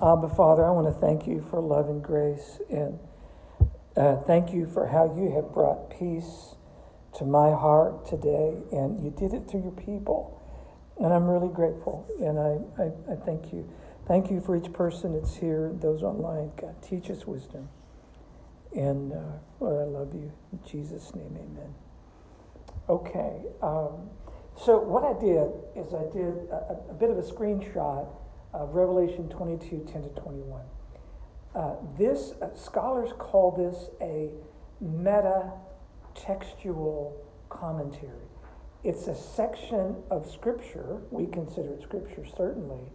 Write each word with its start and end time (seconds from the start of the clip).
Abba, 0.00 0.28
Father, 0.28 0.64
I 0.64 0.70
want 0.70 0.86
to 0.86 1.00
thank 1.00 1.26
you 1.26 1.44
for 1.50 1.60
love 1.60 1.88
and 1.88 2.00
grace, 2.00 2.60
and 2.70 3.00
uh, 3.96 4.14
thank 4.28 4.52
you 4.52 4.64
for 4.64 4.86
how 4.86 5.12
you 5.12 5.34
have 5.34 5.52
brought 5.52 5.90
peace 5.90 6.54
to 7.16 7.24
my 7.24 7.50
heart 7.50 8.06
today, 8.06 8.62
and 8.70 9.02
you 9.02 9.10
did 9.10 9.34
it 9.34 9.50
through 9.50 9.62
your 9.62 9.72
people. 9.72 10.40
And 10.98 11.12
I'm 11.12 11.24
really 11.24 11.52
grateful, 11.52 12.06
and 12.20 12.38
I, 12.38 12.80
I, 12.80 13.14
I 13.14 13.16
thank 13.26 13.52
you. 13.52 13.68
Thank 14.06 14.30
you 14.30 14.40
for 14.40 14.56
each 14.56 14.72
person 14.72 15.14
that's 15.14 15.34
here, 15.34 15.72
those 15.74 16.04
online. 16.04 16.52
God, 16.56 16.80
teach 16.80 17.10
us 17.10 17.26
wisdom. 17.26 17.68
And 18.76 19.12
uh, 19.12 19.42
Lord, 19.58 19.82
I 19.82 19.90
love 19.90 20.14
you. 20.14 20.30
In 20.52 20.60
Jesus' 20.64 21.12
name, 21.16 21.36
amen. 21.36 21.74
Okay. 22.88 23.46
Um, 23.60 24.10
so, 24.56 24.78
what 24.78 25.02
I 25.02 25.18
did 25.18 25.50
is 25.74 25.92
I 25.92 26.06
did 26.16 26.48
a, 26.52 26.76
a 26.88 26.94
bit 26.94 27.10
of 27.10 27.18
a 27.18 27.22
screenshot 27.22 28.06
of 28.52 28.74
Revelation 28.74 29.28
22 29.28 29.86
10 29.90 30.02
to 30.02 30.08
21. 30.20 30.62
Uh, 31.54 31.74
this, 31.98 32.32
uh, 32.42 32.54
scholars 32.54 33.10
call 33.18 33.50
this 33.52 33.90
a 34.00 34.30
meta 34.80 35.52
textual 36.14 37.24
commentary. 37.48 38.28
It's 38.84 39.06
a 39.08 39.14
section 39.14 39.96
of 40.10 40.30
Scripture, 40.30 41.00
we 41.10 41.26
consider 41.26 41.74
it 41.74 41.82
Scripture 41.82 42.24
certainly, 42.24 42.92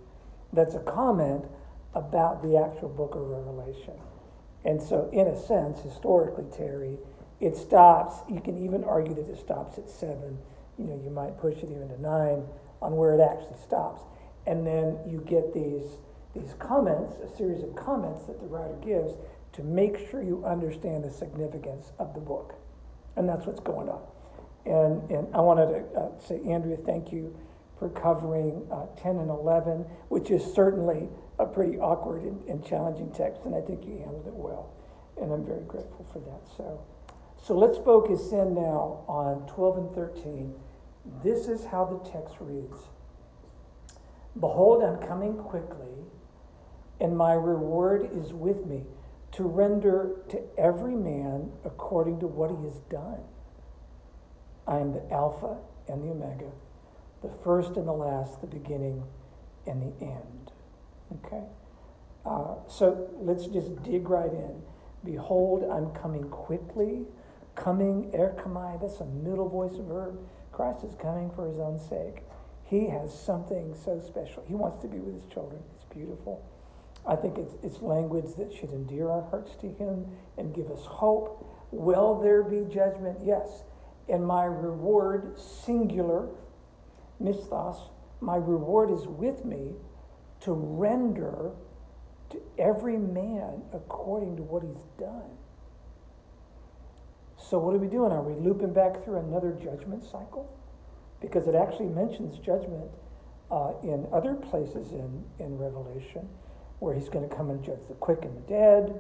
that's 0.54 0.76
a 0.76 0.80
comment 0.80 1.46
about 1.94 2.42
the 2.42 2.58
actual 2.58 2.90
book 2.90 3.16
of 3.16 3.22
Revelation. 3.22 4.00
And 4.66 4.82
so, 4.82 5.10
in 5.12 5.28
a 5.28 5.38
sense, 5.38 5.82
historically, 5.82 6.46
Terry, 6.56 6.98
it 7.42 7.58
stops, 7.58 8.22
you 8.30 8.40
can 8.40 8.64
even 8.64 8.84
argue 8.84 9.14
that 9.16 9.28
it 9.28 9.38
stops 9.38 9.78
at 9.78 9.90
seven. 9.90 10.38
You 10.78 10.86
know, 10.86 11.02
you 11.04 11.10
might 11.10 11.38
push 11.38 11.58
it 11.58 11.70
even 11.70 11.90
to 11.90 12.02
nine 12.02 12.46
on 12.82 12.96
where 12.96 13.14
it 13.14 13.22
actually 13.22 13.58
stops 13.62 14.02
and 14.46 14.66
then 14.66 14.98
you 15.08 15.24
get 15.26 15.54
these 15.54 15.98
these 16.34 16.56
comments, 16.58 17.14
a 17.24 17.38
series 17.38 17.62
of 17.62 17.76
comments 17.76 18.26
that 18.26 18.40
the 18.40 18.48
writer 18.48 18.76
gives 18.84 19.14
to 19.52 19.62
make 19.62 20.10
sure 20.10 20.24
you 20.24 20.44
understand 20.44 21.04
the 21.04 21.12
significance 21.12 21.92
of 22.00 22.16
the 22.16 22.20
book, 22.20 22.56
and 23.16 23.30
that's 23.30 23.46
what's 23.46 23.60
going 23.60 23.88
on. 23.88 24.02
And 24.66 25.10
and 25.12 25.36
I 25.36 25.42
wanted 25.42 25.68
to 25.68 26.00
uh, 26.00 26.20
say, 26.20 26.42
Andrea, 26.50 26.78
thank 26.78 27.12
you 27.12 27.36
for 27.78 27.90
covering 27.90 28.66
uh, 28.72 28.86
10 29.02 29.18
and 29.18 29.30
11, 29.30 29.86
which 30.10 30.32
is 30.32 30.42
certainly 30.54 31.10
a 31.40 31.46
pretty 31.46 31.78
awkward 31.78 32.24
and, 32.24 32.42
and 32.48 32.66
challenging 32.66 33.12
text, 33.12 33.42
and 33.46 33.54
I 33.56 33.62
think 33.62 33.86
you 33.86 33.98
handled 33.98 34.28
it 34.28 34.34
well, 34.34 34.74
and 35.22 35.34
I'm 35.34 35.46
very 35.46 35.64
grateful 35.64 36.06
for 36.12 36.20
that. 36.20 36.42
So, 36.56 36.82
so 37.44 37.58
let's 37.58 37.78
focus 37.78 38.32
in 38.32 38.56
now 38.56 39.04
on 39.08 39.48
12 39.48 39.78
and 39.78 39.96
13. 39.96 40.54
This 41.24 41.48
is 41.48 41.66
how 41.66 41.86
the 41.86 42.10
text 42.10 42.36
reads. 42.40 42.78
Behold, 44.40 44.84
I'm 44.84 45.08
coming 45.08 45.36
quickly, 45.36 45.94
and 47.00 47.18
my 47.18 47.34
reward 47.34 48.10
is 48.14 48.34
with 48.34 48.66
me 48.66 48.84
to 49.34 49.44
render 49.44 50.22
to 50.30 50.42
every 50.58 50.96
man 50.96 51.52
according 51.66 52.20
to 52.20 52.28
what 52.28 52.52
he 52.52 52.64
has 52.64 52.80
done. 52.90 53.22
I 54.68 54.78
am 54.78 54.94
the 54.94 55.04
Alpha 55.12 55.58
and 55.88 56.04
the 56.04 56.12
Omega, 56.12 56.52
the 57.22 57.30
first 57.44 57.76
and 57.78 57.88
the 57.88 57.94
last, 57.94 58.42
the 58.42 58.48
beginning 58.48 59.04
and 59.68 59.82
the 59.82 60.06
end. 60.06 60.52
Okay? 61.16 61.44
Uh, 62.26 62.56
so 62.68 63.10
let's 63.20 63.48
just 63.48 63.82
dig 63.84 64.10
right 64.10 64.32
in. 64.32 64.62
Behold, 65.04 65.70
I'm 65.70 65.92
coming 66.00 66.24
quickly. 66.30 67.06
Coming, 67.56 68.12
erchomai, 68.12 68.82
that's 68.82 69.00
a 69.00 69.06
middle 69.06 69.50
voice 69.50 69.76
verb. 69.78 70.18
Christ 70.52 70.84
is 70.84 70.96
coming 70.96 71.30
for 71.36 71.48
his 71.48 71.60
own 71.60 71.78
sake. 71.78 72.24
He 72.74 72.88
has 72.88 73.14
something 73.14 73.76
so 73.86 74.00
special. 74.00 74.44
He 74.48 74.56
wants 74.56 74.82
to 74.82 74.88
be 74.88 74.98
with 74.98 75.14
his 75.14 75.32
children. 75.32 75.62
It's 75.76 75.86
beautiful. 75.94 76.44
I 77.08 77.16
think 77.16 77.38
it's, 77.38 77.54
it's 77.62 77.84
language 77.84 78.34
that 78.40 78.52
should 78.52 78.72
endear 78.72 79.12
our 79.12 79.22
hearts 79.30 79.52
to 79.58 79.68
him 79.68 80.08
and 80.40 80.56
give 80.56 80.72
us 80.72 80.84
hope. 80.84 81.46
Will 81.70 82.20
there 82.20 82.42
be 82.42 82.66
judgment? 82.74 83.20
Yes. 83.24 83.64
And 84.10 84.26
my 84.26 84.46
reward, 84.46 85.38
singular, 85.40 86.30
misthos, 87.22 87.92
my 88.22 88.38
reward 88.38 88.90
is 88.90 89.06
with 89.06 89.46
me 89.46 89.74
to 90.40 90.54
render 90.54 91.52
to 92.32 92.42
every 92.58 92.98
man 92.98 93.62
according 93.72 94.36
to 94.38 94.42
what 94.42 94.64
he's 94.64 94.84
done. 94.98 95.38
So, 97.38 97.60
what 97.60 97.76
are 97.76 97.78
we 97.78 97.88
doing? 97.88 98.12
Are 98.12 98.24
we 98.24 98.34
looping 98.34 98.74
back 98.74 99.06
through 99.06 99.20
another 99.20 99.52
judgment 99.52 100.04
cycle? 100.04 100.50
Because 101.24 101.48
it 101.48 101.56
actually 101.56 101.88
mentions 101.88 102.38
judgment 102.38 102.92
uh, 103.50 103.72
in 103.82 104.06
other 104.12 104.36
places 104.36 104.92
in, 104.92 105.24
in 105.40 105.58
Revelation, 105.58 106.28
where 106.80 106.94
he's 106.94 107.08
going 107.08 107.28
to 107.28 107.34
come 107.34 107.50
and 107.50 107.64
judge 107.64 107.80
the 107.88 107.96
quick 107.96 108.20
and 108.24 108.36
the 108.36 108.42
dead, 108.42 109.00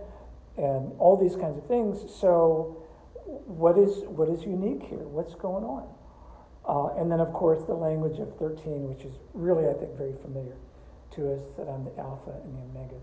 and 0.55 0.93
all 0.99 1.19
these 1.21 1.35
kinds 1.35 1.57
of 1.57 1.67
things. 1.67 1.99
So, 2.09 2.79
what 3.45 3.77
is 3.77 4.03
what 4.07 4.29
is 4.29 4.43
unique 4.43 4.83
here? 4.83 5.03
What's 5.03 5.35
going 5.35 5.65
on? 5.65 5.83
Uh, 6.65 6.95
and 6.99 7.11
then, 7.11 7.19
of 7.19 7.33
course, 7.33 7.65
the 7.65 7.73
language 7.73 8.19
of 8.19 8.37
13, 8.37 8.87
which 8.87 9.03
is 9.03 9.19
really, 9.33 9.67
I 9.67 9.73
think, 9.73 9.97
very 9.97 10.15
familiar 10.21 10.55
to 11.11 11.33
us 11.33 11.41
that 11.57 11.67
I'm 11.67 11.83
the 11.83 11.97
Alpha 11.99 12.31
and 12.31 12.55
the 12.55 12.61
Omega. 12.71 12.95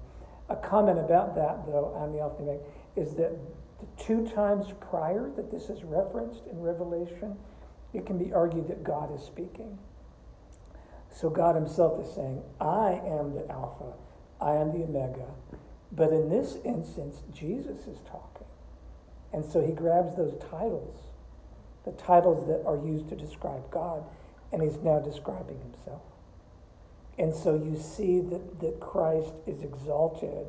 A 0.48 0.56
comment 0.56 0.98
about 0.98 1.34
that, 1.34 1.66
though, 1.66 1.92
I'm 2.00 2.12
the 2.12 2.20
Alpha 2.20 2.38
and 2.38 2.48
the 2.48 2.52
Omega, 2.52 2.64
is 2.97 3.14
that 3.16 3.37
the 3.81 4.02
two 4.02 4.26
times 4.28 4.72
prior 4.81 5.31
that 5.37 5.50
this 5.50 5.69
is 5.69 5.84
referenced 5.84 6.47
in 6.50 6.58
Revelation, 6.60 7.37
it 7.93 8.06
can 8.06 8.19
be 8.19 8.33
argued 8.33 8.69
that 8.69 8.84
God 8.84 9.15
is 9.15 9.23
speaking. 9.23 9.78
So 11.11 11.28
God 11.28 11.56
Himself 11.56 12.01
is 12.06 12.15
saying, 12.15 12.43
I 12.61 13.01
am 13.05 13.34
the 13.34 13.47
Alpha, 13.51 13.93
I 14.41 14.55
am 14.55 14.73
the 14.73 14.84
Omega. 14.84 15.27
But 15.93 16.12
in 16.12 16.29
this 16.29 16.56
instance, 16.65 17.23
Jesus 17.33 17.87
is 17.87 17.99
talking. 18.06 18.47
And 19.33 19.45
so 19.45 19.61
He 19.61 19.73
grabs 19.73 20.17
those 20.17 20.39
titles, 20.50 21.00
the 21.84 21.93
titles 21.93 22.47
that 22.47 22.65
are 22.65 22.77
used 22.77 23.09
to 23.09 23.17
describe 23.17 23.71
God, 23.71 24.05
and 24.53 24.62
He's 24.62 24.79
now 24.79 25.00
describing 25.00 25.59
Himself. 25.61 26.03
And 27.19 27.34
so 27.34 27.56
you 27.56 27.77
see 27.79 28.21
that, 28.21 28.61
that 28.61 28.81
Christ 28.81 29.34
is 29.47 29.62
exalted 29.62 30.47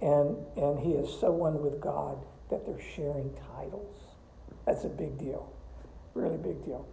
and, 0.00 0.36
and 0.56 0.80
He 0.80 0.92
is 0.92 1.08
so 1.20 1.30
one 1.30 1.62
with 1.62 1.80
God 1.80 2.18
that 2.50 2.66
they're 2.66 2.84
sharing 2.96 3.32
titles. 3.54 3.96
That's 4.66 4.84
a 4.84 4.88
big 4.88 5.16
deal 5.16 5.52
really 6.14 6.36
big 6.36 6.64
deal. 6.64 6.86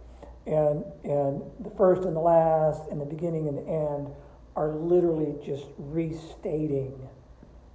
And, 0.46 0.84
and 1.04 1.42
the 1.60 1.70
first 1.76 2.02
and 2.02 2.16
the 2.16 2.20
last, 2.20 2.88
and 2.90 3.00
the 3.00 3.04
beginning 3.04 3.48
and 3.48 3.58
the 3.58 3.68
end 3.68 4.08
are 4.56 4.70
literally 4.70 5.34
just 5.44 5.66
restating 5.78 7.08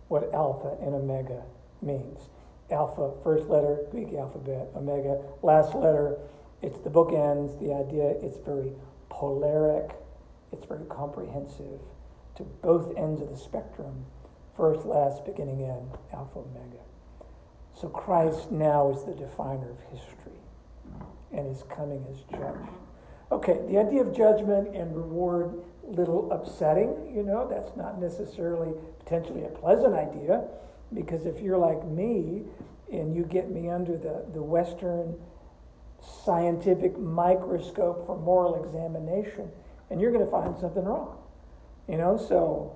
what 0.07 0.33
alpha 0.33 0.77
and 0.81 0.93
omega 0.93 1.43
means. 1.81 2.19
Alpha, 2.71 3.13
first 3.23 3.47
letter, 3.47 3.85
Greek 3.91 4.13
alphabet, 4.13 4.69
omega, 4.75 5.21
last 5.43 5.75
letter, 5.75 6.17
it's 6.61 6.79
the 6.79 6.89
bookends, 6.89 7.59
the 7.59 7.73
idea, 7.73 8.09
it's 8.21 8.37
very 8.43 8.71
polaric, 9.09 9.93
it's 10.51 10.65
very 10.65 10.85
comprehensive 10.85 11.79
to 12.35 12.43
both 12.43 12.95
ends 12.97 13.21
of 13.21 13.29
the 13.29 13.37
spectrum 13.37 14.05
first, 14.55 14.85
last, 14.85 15.25
beginning, 15.25 15.63
end, 15.63 15.97
alpha, 16.13 16.39
omega. 16.39 16.81
So 17.79 17.89
Christ 17.89 18.51
now 18.51 18.91
is 18.91 19.03
the 19.03 19.13
definer 19.13 19.69
of 19.69 19.79
history 19.91 20.34
and 21.35 21.51
is 21.51 21.63
coming 21.63 22.05
as 22.09 22.21
judge. 22.31 22.69
Okay, 23.31 23.59
the 23.67 23.77
idea 23.77 24.01
of 24.01 24.15
judgment 24.15 24.75
and 24.75 24.95
reward, 24.95 25.53
little 25.83 26.31
upsetting, 26.31 27.11
you 27.13 27.23
know, 27.23 27.47
that's 27.47 27.75
not 27.75 27.99
necessarily 27.99 28.73
potentially 28.99 29.43
a 29.43 29.49
pleasant 29.49 29.93
idea, 29.93 30.43
because 30.93 31.25
if 31.25 31.39
you're 31.41 31.57
like 31.57 31.85
me 31.85 32.43
and 32.91 33.15
you 33.15 33.23
get 33.23 33.49
me 33.49 33.69
under 33.69 33.97
the, 33.97 34.25
the 34.33 34.41
Western 34.41 35.15
scientific 36.23 36.97
microscope 36.99 38.05
for 38.05 38.17
moral 38.17 38.63
examination, 38.63 39.49
and 39.89 39.99
you're 39.99 40.11
going 40.11 40.23
to 40.23 40.31
find 40.31 40.55
something 40.57 40.83
wrong, 40.83 41.17
you 41.89 41.97
know, 41.97 42.17
so 42.17 42.75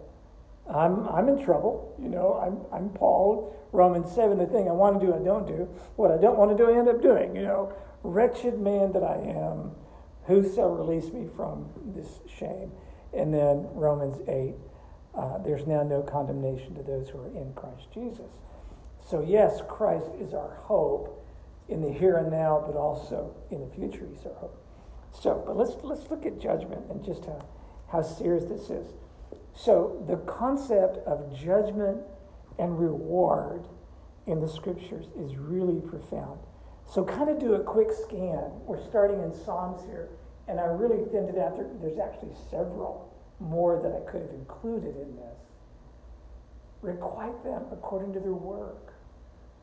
I'm, 0.69 1.07
I'm 1.09 1.29
in 1.29 1.43
trouble, 1.43 1.95
you 2.01 2.09
know, 2.09 2.39
I'm, 2.41 2.57
I'm 2.75 2.89
Paul, 2.89 3.55
Romans 3.71 4.13
7, 4.13 4.37
the 4.37 4.47
thing 4.47 4.67
I 4.67 4.71
want 4.71 4.99
to 4.99 5.05
do, 5.05 5.13
I 5.13 5.19
don't 5.19 5.45
do. 5.45 5.69
What 5.95 6.11
I 6.11 6.17
don't 6.17 6.37
want 6.37 6.55
to 6.55 6.57
do, 6.57 6.71
I 6.71 6.77
end 6.77 6.89
up 6.89 7.01
doing, 7.01 7.35
you 7.35 7.43
know. 7.43 7.73
Wretched 8.03 8.59
man 8.59 8.91
that 8.93 9.03
I 9.03 9.17
am, 9.17 9.71
who 10.25 10.53
shall 10.53 10.69
release 10.69 11.11
me 11.11 11.27
from 11.35 11.69
this 11.95 12.19
shame? 12.27 12.71
And 13.13 13.33
then 13.33 13.67
Romans 13.73 14.21
8, 14.27 14.55
uh, 15.15 15.37
there's 15.39 15.65
now 15.65 15.83
no 15.83 16.01
condemnation 16.01 16.75
to 16.75 16.83
those 16.83 17.09
who 17.09 17.19
are 17.19 17.27
in 17.27 17.53
Christ 17.53 17.87
Jesus. 17.93 18.31
So, 19.09 19.21
yes, 19.21 19.61
Christ 19.67 20.11
is 20.19 20.33
our 20.33 20.55
hope 20.55 21.25
in 21.67 21.81
the 21.81 21.91
here 21.91 22.17
and 22.17 22.31
now, 22.31 22.63
but 22.65 22.75
also 22.75 23.35
in 23.49 23.61
the 23.61 23.75
future, 23.75 24.07
he's 24.09 24.25
our 24.25 24.33
hope. 24.35 24.65
So, 25.11 25.43
but 25.45 25.57
let's, 25.57 25.73
let's 25.83 26.09
look 26.09 26.25
at 26.25 26.39
judgment 26.39 26.85
and 26.89 27.03
just 27.03 27.25
how, 27.25 27.45
how 27.91 28.01
serious 28.01 28.45
this 28.45 28.69
is. 28.69 28.93
So, 29.55 30.03
the 30.07 30.17
concept 30.17 30.97
of 31.07 31.35
judgment 31.37 32.01
and 32.57 32.79
reward 32.79 33.67
in 34.27 34.41
the 34.41 34.47
scriptures 34.47 35.07
is 35.17 35.35
really 35.37 35.81
profound. 35.81 36.39
So, 36.89 37.03
kind 37.03 37.29
of 37.29 37.39
do 37.39 37.53
a 37.53 37.59
quick 37.59 37.89
scan. 37.91 38.49
We're 38.65 38.83
starting 38.89 39.21
in 39.21 39.31
Psalms 39.33 39.83
here, 39.85 40.09
and 40.47 40.59
I 40.59 40.63
really 40.63 41.05
thinned 41.11 41.29
it 41.29 41.37
out. 41.37 41.55
There, 41.55 41.69
there's 41.81 41.99
actually 41.99 42.33
several 42.49 43.13
more 43.39 43.79
that 43.81 43.93
I 43.93 44.11
could 44.11 44.21
have 44.21 44.31
included 44.31 44.95
in 44.97 45.15
this. 45.15 45.37
requite 46.81 47.43
them 47.43 47.63
according 47.71 48.13
to 48.13 48.19
their 48.19 48.33
work. 48.33 48.93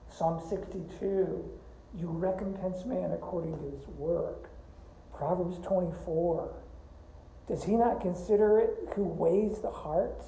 Psalm 0.08 0.40
62, 0.48 1.44
you 1.98 2.08
recompense 2.08 2.84
man 2.84 3.12
according 3.12 3.56
to 3.58 3.64
his 3.76 3.86
work. 3.88 4.48
Proverbs 5.12 5.58
24, 5.66 6.54
does 7.48 7.64
he 7.64 7.74
not 7.74 8.00
consider 8.00 8.58
it 8.60 8.70
who 8.94 9.04
weighs 9.04 9.60
the 9.60 9.70
hearts? 9.70 10.26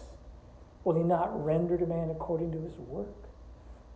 Will 0.84 0.96
he 0.96 1.04
not 1.04 1.44
render 1.44 1.76
to 1.76 1.86
man 1.86 2.10
according 2.10 2.52
to 2.52 2.60
his 2.60 2.76
work? 2.78 3.28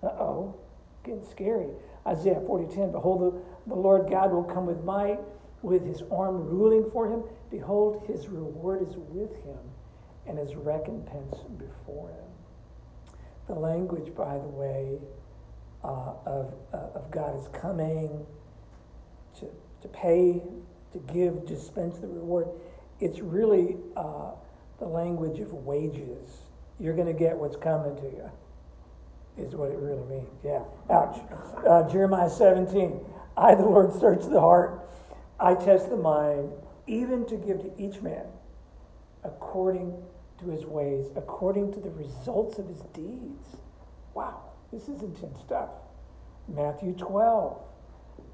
Uh 0.02 0.08
oh, 0.08 0.56
getting 1.04 1.24
scary. 1.24 1.68
Isaiah 2.06 2.40
40:10, 2.40 2.92
behold, 2.92 3.20
the, 3.66 3.70
the 3.74 3.80
Lord 3.80 4.10
God 4.10 4.32
will 4.32 4.44
come 4.44 4.66
with 4.66 4.82
might, 4.84 5.20
with 5.62 5.84
his 5.84 6.02
arm 6.10 6.36
ruling 6.36 6.90
for 6.90 7.08
him. 7.08 7.22
Behold, 7.50 8.04
his 8.06 8.28
reward 8.28 8.82
is 8.88 8.96
with 8.96 9.34
him, 9.44 9.58
and 10.26 10.38
his 10.38 10.56
recompense 10.56 11.36
before 11.58 12.10
him. 12.10 12.24
The 13.46 13.54
language, 13.54 14.14
by 14.14 14.34
the 14.38 14.48
way, 14.48 14.98
uh, 15.84 16.14
of, 16.26 16.54
uh, 16.72 16.98
of 16.98 17.10
God 17.10 17.38
is 17.38 17.48
coming 17.48 18.24
to, 19.38 19.46
to 19.80 19.88
pay, 19.88 20.42
to 20.92 20.98
give, 21.12 21.44
dispense 21.46 21.98
the 21.98 22.06
reward. 22.06 22.48
It's 23.00 23.20
really 23.20 23.76
uh, 23.96 24.30
the 24.78 24.86
language 24.86 25.40
of 25.40 25.52
wages. 25.52 26.42
You're 26.78 26.94
going 26.94 27.08
to 27.08 27.12
get 27.12 27.36
what's 27.36 27.56
coming 27.56 27.96
to 27.96 28.02
you, 28.02 28.30
is 29.36 29.54
what 29.54 29.70
it 29.70 29.78
really 29.78 30.04
means. 30.04 30.28
Yeah. 30.44 30.62
Ouch. 30.90 31.18
Uh, 31.66 31.88
Jeremiah 31.88 32.30
17. 32.30 33.00
I, 33.36 33.54
the 33.54 33.62
Lord, 33.62 33.92
search 33.94 34.24
the 34.26 34.40
heart. 34.40 34.88
I 35.40 35.54
test 35.54 35.88
the 35.90 35.96
mind, 35.96 36.52
even 36.86 37.26
to 37.26 37.36
give 37.36 37.60
to 37.62 37.72
each 37.78 38.00
man 38.02 38.26
according 39.24 40.02
to 40.38 40.50
his 40.50 40.66
ways, 40.66 41.06
according 41.16 41.72
to 41.72 41.80
the 41.80 41.90
results 41.90 42.58
of 42.58 42.68
his 42.68 42.80
deeds. 42.92 43.56
Wow. 44.14 44.42
This 44.72 44.88
is 44.88 45.02
intense 45.02 45.38
stuff. 45.40 45.70
Matthew 46.48 46.92
12. 46.94 47.58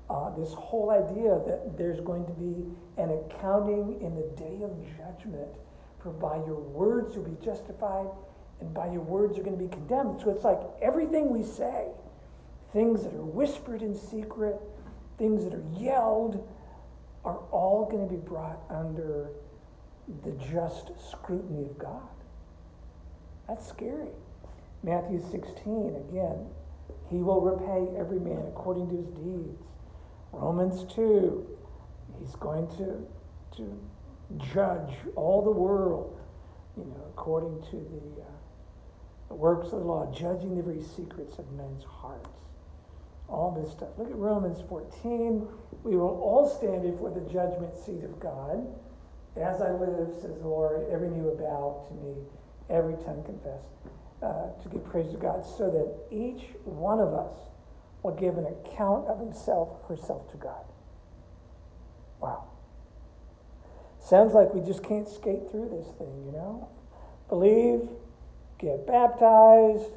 Uh, 0.08 0.30
this 0.36 0.54
whole 0.54 0.90
idea 0.90 1.38
that 1.46 1.76
there's 1.76 2.00
going 2.00 2.24
to 2.24 2.32
be 2.32 2.64
an 2.96 3.10
accounting 3.10 4.00
in 4.00 4.14
the 4.14 4.26
day 4.40 4.64
of 4.64 4.72
judgment, 4.96 5.48
for 6.02 6.10
by 6.10 6.36
your 6.46 6.58
words 6.58 7.14
you'll 7.14 7.24
be 7.24 7.36
justified, 7.44 8.06
and 8.60 8.74
by 8.74 8.90
your 8.90 9.02
words 9.02 9.36
you're 9.36 9.44
going 9.44 9.58
to 9.58 9.64
be 9.64 9.70
condemned. 9.70 10.20
So 10.20 10.30
it's 10.30 10.44
like 10.44 10.60
everything 10.82 11.30
we 11.30 11.42
say, 11.42 11.86
things 12.72 13.04
that 13.04 13.14
are 13.14 13.24
whispered 13.24 13.82
in 13.82 13.94
secret, 13.94 14.60
things 15.16 15.44
that 15.44 15.54
are 15.54 15.64
yelled, 15.76 16.46
are 17.24 17.38
all 17.50 17.88
going 17.90 18.06
to 18.06 18.14
be 18.14 18.20
brought 18.20 18.60
under 18.70 19.30
the 20.24 20.32
just 20.32 20.92
scrutiny 21.10 21.64
of 21.64 21.78
God. 21.78 22.08
That's 23.48 23.66
scary. 23.66 24.10
Matthew 24.82 25.20
16, 25.30 25.96
again, 26.08 26.46
he 27.10 27.16
will 27.16 27.40
repay 27.40 27.98
every 27.98 28.20
man 28.20 28.44
according 28.48 28.88
to 28.90 28.96
his 28.96 29.06
deeds. 29.06 29.62
Romans 30.32 30.84
2, 30.94 31.46
he's 32.20 32.34
going 32.36 32.68
to, 32.76 33.06
to 33.56 33.78
judge 34.52 34.94
all 35.16 35.42
the 35.42 35.50
world, 35.50 36.20
you 36.76 36.84
know, 36.84 37.04
according 37.10 37.60
to 37.70 37.76
the, 37.76 38.22
uh, 38.22 38.37
the 39.28 39.34
works 39.34 39.66
of 39.66 39.80
the 39.80 39.84
law, 39.84 40.10
judging 40.12 40.56
the 40.56 40.62
very 40.62 40.82
secrets 40.82 41.38
of 41.38 41.50
men's 41.52 41.84
hearts. 41.84 42.40
All 43.28 43.50
this 43.50 43.72
stuff. 43.72 43.90
Look 43.98 44.10
at 44.10 44.16
Romans 44.16 44.62
14. 44.68 45.46
We 45.84 45.96
will 45.96 46.20
all 46.20 46.48
stand 46.48 46.82
before 46.82 47.10
the 47.10 47.20
judgment 47.30 47.76
seat 47.76 48.02
of 48.04 48.18
God. 48.18 48.66
As 49.36 49.60
I 49.60 49.70
live, 49.70 50.14
says 50.14 50.38
the 50.40 50.48
Lord, 50.48 50.88
every 50.90 51.10
knee 51.10 51.20
will 51.20 51.36
bow 51.36 51.86
to 51.88 51.94
me, 51.94 52.14
every 52.70 52.94
tongue 53.04 53.22
confess 53.24 53.62
uh, 54.22 54.50
to 54.62 54.68
give 54.70 54.84
praise 54.86 55.12
to 55.12 55.18
God, 55.18 55.44
so 55.44 55.70
that 55.70 56.16
each 56.16 56.44
one 56.64 56.98
of 56.98 57.12
us 57.12 57.34
will 58.02 58.14
give 58.16 58.38
an 58.38 58.46
account 58.46 59.06
of 59.08 59.20
himself 59.20 59.68
herself 59.88 60.30
to 60.32 60.36
God. 60.38 60.64
Wow. 62.20 62.44
Sounds 64.00 64.32
like 64.32 64.54
we 64.54 64.60
just 64.60 64.82
can't 64.82 65.08
skate 65.08 65.50
through 65.50 65.68
this 65.68 65.86
thing, 65.98 66.24
you 66.24 66.32
know? 66.32 66.68
Believe, 67.28 67.88
get 68.58 68.86
baptized, 68.86 69.92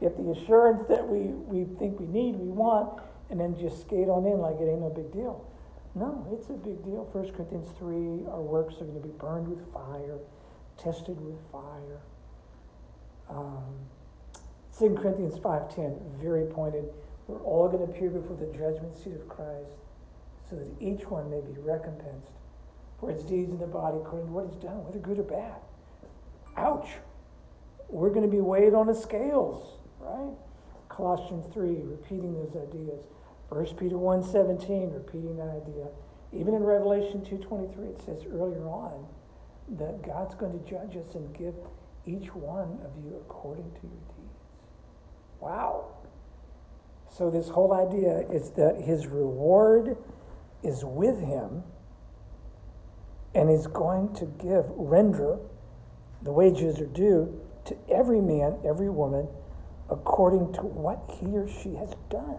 get 0.00 0.16
the 0.16 0.30
assurance 0.32 0.82
that 0.88 1.06
we, 1.06 1.32
we 1.46 1.64
think 1.78 1.98
we 2.00 2.06
need, 2.06 2.36
we 2.36 2.48
want, 2.48 3.00
and 3.30 3.40
then 3.40 3.56
just 3.58 3.80
skate 3.80 4.08
on 4.08 4.26
in 4.26 4.38
like 4.38 4.60
it 4.60 4.68
ain't 4.68 4.80
no 4.80 4.90
big 4.90 5.12
deal. 5.12 5.46
No, 5.94 6.26
it's 6.32 6.48
a 6.48 6.54
big 6.54 6.82
deal. 6.84 7.08
1 7.12 7.32
Corinthians 7.32 7.68
3 7.78 8.26
our 8.30 8.40
works 8.40 8.76
are 8.76 8.84
going 8.84 9.00
to 9.00 9.06
be 9.06 9.14
burned 9.18 9.48
with 9.48 9.72
fire, 9.72 10.18
tested 10.78 11.20
with 11.20 11.38
fire. 11.50 12.00
Um, 13.28 13.62
2 14.78 14.94
Corinthians 14.94 15.38
5.10, 15.38 16.00
very 16.20 16.46
pointed. 16.46 16.84
We're 17.28 17.42
all 17.42 17.68
going 17.68 17.86
to 17.86 17.92
appear 17.92 18.10
before 18.10 18.36
the 18.36 18.46
judgment 18.46 18.96
seat 18.96 19.14
of 19.14 19.28
Christ 19.28 19.76
so 20.48 20.56
that 20.56 20.66
each 20.80 21.06
one 21.06 21.30
may 21.30 21.40
be 21.40 21.58
recompensed 21.60 22.32
for 22.98 23.10
its 23.10 23.22
deeds 23.24 23.50
in 23.50 23.58
the 23.58 23.66
body 23.66 23.98
according 23.98 24.28
to 24.28 24.32
what 24.32 24.46
he's 24.46 24.62
done, 24.62 24.84
whether 24.84 24.98
good 24.98 25.18
or 25.18 25.22
bad. 25.22 25.60
Ouch. 26.56 26.88
We're 27.92 28.08
going 28.08 28.22
to 28.22 28.34
be 28.34 28.40
weighed 28.40 28.72
on 28.72 28.86
the 28.86 28.94
scales, 28.94 29.78
right? 30.00 30.32
Colossians 30.88 31.44
3, 31.52 31.82
repeating 31.82 32.32
those 32.32 32.56
ideas. 32.56 33.04
1 33.50 33.66
Peter 33.76 33.96
1.17, 33.96 34.94
repeating 34.94 35.36
that 35.36 35.50
idea. 35.62 35.88
Even 36.32 36.54
in 36.54 36.62
Revelation 36.62 37.20
2.23, 37.20 37.90
it 37.90 38.00
says 38.00 38.24
earlier 38.32 38.64
on 38.64 39.06
that 39.76 40.02
God's 40.02 40.34
going 40.34 40.58
to 40.58 40.64
judge 40.70 40.96
us 40.96 41.14
and 41.14 41.36
give 41.36 41.54
each 42.06 42.34
one 42.34 42.78
of 42.82 42.96
you 43.04 43.14
according 43.20 43.70
to 43.72 43.82
your 43.82 44.00
deeds. 44.16 44.40
Wow. 45.38 45.88
So, 47.14 47.30
this 47.30 47.50
whole 47.50 47.74
idea 47.74 48.20
is 48.30 48.52
that 48.52 48.80
his 48.80 49.06
reward 49.06 49.98
is 50.62 50.82
with 50.82 51.20
him 51.20 51.62
and 53.34 53.50
is 53.50 53.66
going 53.66 54.14
to 54.14 54.24
give, 54.24 54.64
render, 54.76 55.38
the 56.22 56.32
wages 56.32 56.80
are 56.80 56.86
due 56.86 57.41
to 57.66 57.76
every 57.90 58.20
man, 58.20 58.58
every 58.64 58.90
woman, 58.90 59.28
according 59.90 60.52
to 60.54 60.62
what 60.62 61.10
he 61.20 61.26
or 61.36 61.48
she 61.48 61.74
has 61.74 61.94
done. 62.10 62.38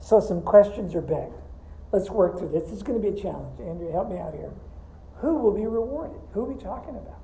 So, 0.00 0.20
some 0.20 0.42
questions 0.42 0.94
are 0.94 1.02
begged. 1.02 1.34
Let's 1.92 2.10
work 2.10 2.38
through 2.38 2.50
this. 2.50 2.64
This 2.64 2.72
is 2.72 2.82
going 2.82 3.00
to 3.00 3.10
be 3.10 3.18
a 3.18 3.22
challenge. 3.22 3.60
Andrew, 3.60 3.90
help 3.92 4.10
me 4.10 4.18
out 4.18 4.32
here. 4.32 4.52
Who 5.16 5.36
will 5.36 5.52
be 5.52 5.66
rewarded? 5.66 6.20
Who 6.32 6.42
are 6.42 6.52
we 6.52 6.60
talking 6.60 6.96
about? 6.96 7.20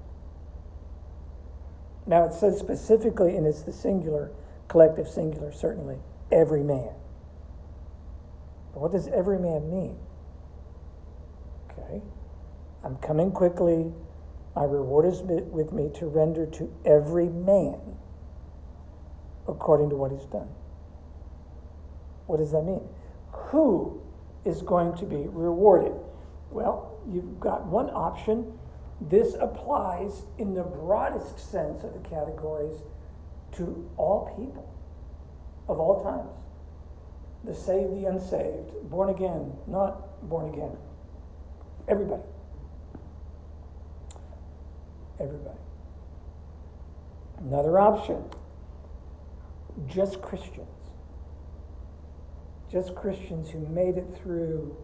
Now 2.07 2.25
it 2.25 2.35
says 2.35 2.59
specifically, 2.59 3.37
and 3.37 3.47
it's 3.47 3.63
the 3.63 3.73
singular, 3.73 4.31
collective 4.69 5.09
singular, 5.09 5.53
certainly, 5.53 5.99
every 6.31 6.63
man. 6.63 6.91
But 8.73 8.81
what 8.81 8.93
does 8.93 9.09
every 9.09 9.39
man 9.39 9.71
mean? 9.71 9.99
Okay. 11.71 12.03
I'm 12.85 12.97
coming 12.97 13.33
quickly. 13.33 13.93
My 14.57 14.65
reward 14.65 15.05
is 15.05 15.21
with 15.21 15.73
me 15.73 15.91
to 15.97 16.07
render 16.07 16.47
to 16.47 16.73
every 16.87 17.29
man 17.29 17.79
according 19.47 19.91
to 19.91 19.97
what 19.97 20.11
he's 20.11 20.25
done. 20.25 20.49
What 22.27 22.39
does 22.39 22.53
that 22.53 22.63
mean? 22.63 22.81
Who 23.51 24.01
is 24.47 24.63
going 24.63 24.97
to 24.97 25.05
be 25.05 25.29
rewarded? 25.29 25.93
Well, 26.51 26.99
you've 27.07 27.39
got 27.39 27.67
one 27.67 27.91
option 27.91 28.59
this 29.01 29.35
applies 29.35 30.23
in 30.39 30.55
the 30.55 30.63
broadest 30.63 31.39
sense 31.39 31.85
of 31.85 31.93
the 31.93 32.09
categories 32.09 32.81
to 33.53 33.91
all 33.99 34.35
people 34.37 34.73
of 35.69 35.79
all 35.79 36.03
times 36.03 36.33
the 37.45 37.55
saved, 37.55 37.93
the 37.93 38.07
unsaved, 38.07 38.91
born 38.91 39.11
again, 39.11 39.53
not 39.67 40.29
born 40.29 40.53
again. 40.53 40.77
Everybody. 41.87 42.23
Everybody. 45.21 45.59
Another 47.39 47.79
option 47.79 48.25
just 49.87 50.23
Christians. 50.23 50.67
Just 52.71 52.95
Christians 52.95 53.51
who 53.51 53.61
made 53.69 53.97
it 53.97 54.07
through 54.23 54.77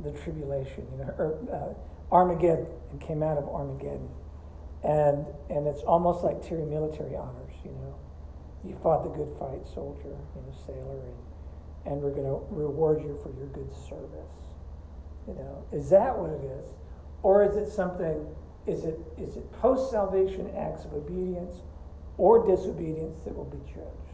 the 0.00 0.10
tribulation, 0.10 0.86
you 0.92 0.98
know, 0.98 1.14
or, 1.16 1.38
uh, 1.52 2.14
Armageddon 2.14 2.66
and 2.90 3.00
came 3.00 3.22
out 3.22 3.38
of 3.38 3.48
Armageddon. 3.48 4.08
And, 4.82 5.26
and 5.48 5.66
it's 5.66 5.82
almost 5.82 6.22
like 6.22 6.46
Terry 6.46 6.64
military 6.64 7.16
honors, 7.16 7.54
you 7.64 7.70
know. 7.70 7.94
You 8.64 8.76
fought 8.82 9.04
the 9.04 9.10
good 9.10 9.34
fight, 9.38 9.66
soldier, 9.72 10.02
you 10.04 10.42
know, 10.42 10.52
sailor, 10.66 11.00
and, 11.00 11.92
and 11.92 12.02
we're 12.02 12.10
going 12.10 12.26
to 12.26 12.42
reward 12.50 13.00
you 13.00 13.18
for 13.22 13.30
your 13.38 13.46
good 13.48 13.70
service. 13.88 14.36
You 15.26 15.34
know, 15.34 15.64
is 15.72 15.88
that 15.90 16.16
what 16.16 16.30
it 16.30 16.44
is? 16.44 16.68
Or 17.22 17.42
is 17.44 17.56
it 17.56 17.72
something, 17.72 18.26
is 18.66 18.84
it, 18.84 18.98
is 19.16 19.36
it 19.36 19.52
post 19.52 19.90
salvation 19.90 20.50
acts 20.56 20.84
of 20.84 20.92
obedience 20.92 21.62
or 22.18 22.46
disobedience 22.46 23.20
that 23.24 23.36
will 23.36 23.44
be 23.44 23.58
judged? 23.66 24.06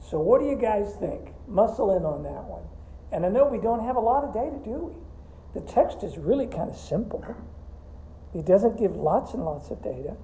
So, 0.00 0.18
what 0.18 0.40
do 0.40 0.46
you 0.46 0.56
guys 0.56 0.94
think? 0.96 1.32
Muscle 1.46 1.96
in 1.96 2.04
on 2.04 2.22
that 2.22 2.44
one. 2.44 2.62
And 3.12 3.24
I 3.24 3.28
know 3.28 3.46
we 3.46 3.58
don't 3.58 3.84
have 3.84 3.96
a 3.96 4.00
lot 4.00 4.24
of 4.24 4.32
data, 4.32 4.56
do 4.64 4.92
we? 4.92 5.60
The 5.60 5.66
text 5.66 6.02
is 6.02 6.18
really 6.18 6.46
kind 6.46 6.70
of 6.70 6.76
simple. 6.76 7.24
it 8.34 8.44
doesn't 8.44 8.78
give 8.78 8.96
lots 8.96 9.34
and 9.34 9.44
lots 9.44 9.70
of 9.70 9.82
data. 9.82 10.16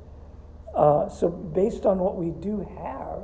Uh, 0.74 1.08
so, 1.08 1.28
based 1.28 1.86
on 1.86 1.98
what 1.98 2.16
we 2.16 2.30
do 2.30 2.66
have, 2.78 3.22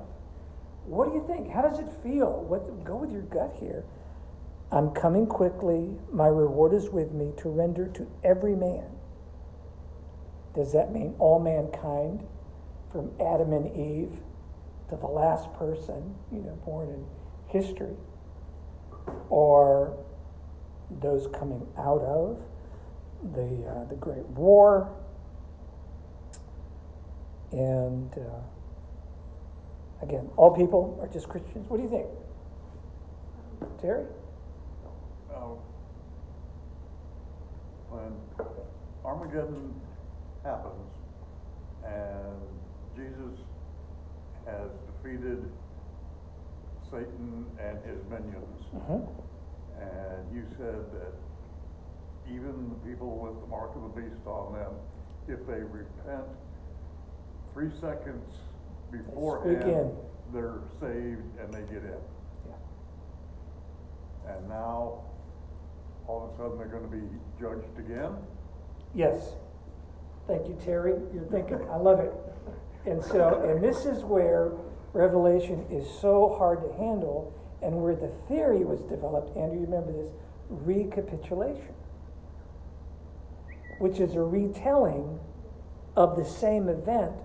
what 0.85 1.09
do 1.09 1.15
you 1.15 1.25
think? 1.27 1.51
How 1.51 1.63
does 1.63 1.79
it 1.79 1.89
feel? 2.03 2.45
What, 2.45 2.85
go 2.85 2.97
with 2.97 3.11
your 3.11 3.23
gut 3.23 3.57
here. 3.59 3.85
I'm 4.71 4.91
coming 4.91 5.27
quickly. 5.27 5.97
My 6.13 6.29
reward 6.29 6.75
is 6.75 6.91
with 6.91 7.13
me 7.13 7.33
to 7.39 7.49
render 7.49 7.89
to 7.89 8.07
every 8.23 8.55
man. 8.55 9.00
Does 10.55 10.73
that 10.73 10.93
mean 10.93 11.15
all 11.19 11.39
mankind, 11.39 12.27
from 12.91 13.13
Adam 13.21 13.53
and 13.53 13.67
Eve 13.77 14.19
to 14.89 14.97
the 14.97 15.07
last 15.07 15.53
person, 15.55 16.15
you 16.33 16.41
know, 16.41 16.59
born 16.65 16.89
in 16.89 17.05
history, 17.47 17.95
or 19.29 19.97
those 21.01 21.29
coming 21.29 21.67
out 21.79 22.03
of 22.03 22.43
the 23.33 23.65
uh, 23.69 23.85
the 23.85 23.95
Great 23.95 24.27
War, 24.27 24.91
and 27.53 28.13
uh, 28.19 28.43
again, 30.03 30.29
all 30.37 30.51
people 30.51 30.99
are 31.01 31.09
just 31.09 31.29
Christians. 31.29 31.69
What 31.69 31.77
do 31.77 31.85
you 31.85 31.91
think, 31.91 32.07
Terry? 33.81 34.05
Uh, 35.33 35.55
when 37.91 38.17
Armageddon 39.05 39.75
happens 40.45 40.91
and 41.85 42.41
Jesus 42.97 43.39
has 44.47 44.71
defeated 45.03 45.51
Satan 46.91 47.47
and 47.61 47.79
his 47.85 48.05
minions, 48.11 48.65
Mhm. 48.75 49.09
and 49.81 50.33
you 50.35 50.45
said 50.57 50.91
that 50.93 51.15
even 52.29 52.69
the 52.71 52.89
people 52.89 53.17
with 53.19 53.41
the 53.41 53.47
mark 53.47 53.75
of 53.77 53.83
the 53.83 54.01
beast 54.01 54.27
on 54.27 54.53
them, 54.55 54.73
if 55.29 55.47
they 55.47 55.63
repent 55.63 56.27
three 57.53 57.71
seconds 57.81 58.41
beforehand, 58.91 59.97
they're 60.33 60.61
saved 60.81 61.39
and 61.39 61.53
they 61.53 61.63
get 61.63 61.85
in. 61.85 62.01
Yeah. 62.49 64.33
And 64.35 64.49
now, 64.49 65.03
all 66.09 66.25
of 66.25 66.31
a 66.33 66.37
sudden, 66.37 66.59
they're 66.59 66.67
gonna 66.69 66.89
be 66.89 67.09
judged 67.39 67.79
again? 67.79 68.17
Yes. 68.95 69.37
Thank 70.31 70.47
you, 70.47 70.57
Terry. 70.65 70.93
You're 71.13 71.25
thinking, 71.25 71.59
I 71.73 71.77
love 71.77 71.99
it. 71.99 72.13
And 72.87 73.03
so, 73.03 73.43
and 73.45 73.61
this 73.61 73.85
is 73.85 74.05
where 74.05 74.53
Revelation 74.93 75.67
is 75.69 75.85
so 76.01 76.37
hard 76.39 76.61
to 76.61 76.73
handle 76.75 77.35
and 77.63 77.83
where 77.83 77.97
the 77.97 78.13
theory 78.29 78.63
was 78.63 78.79
developed. 78.83 79.37
Andrew, 79.37 79.59
you 79.59 79.67
remember 79.67 79.91
this 79.91 80.13
recapitulation, 80.49 81.75
which 83.81 83.99
is 83.99 84.15
a 84.15 84.21
retelling 84.21 85.19
of 85.97 86.17
the 86.17 86.25
same 86.25 86.69
event 86.69 87.17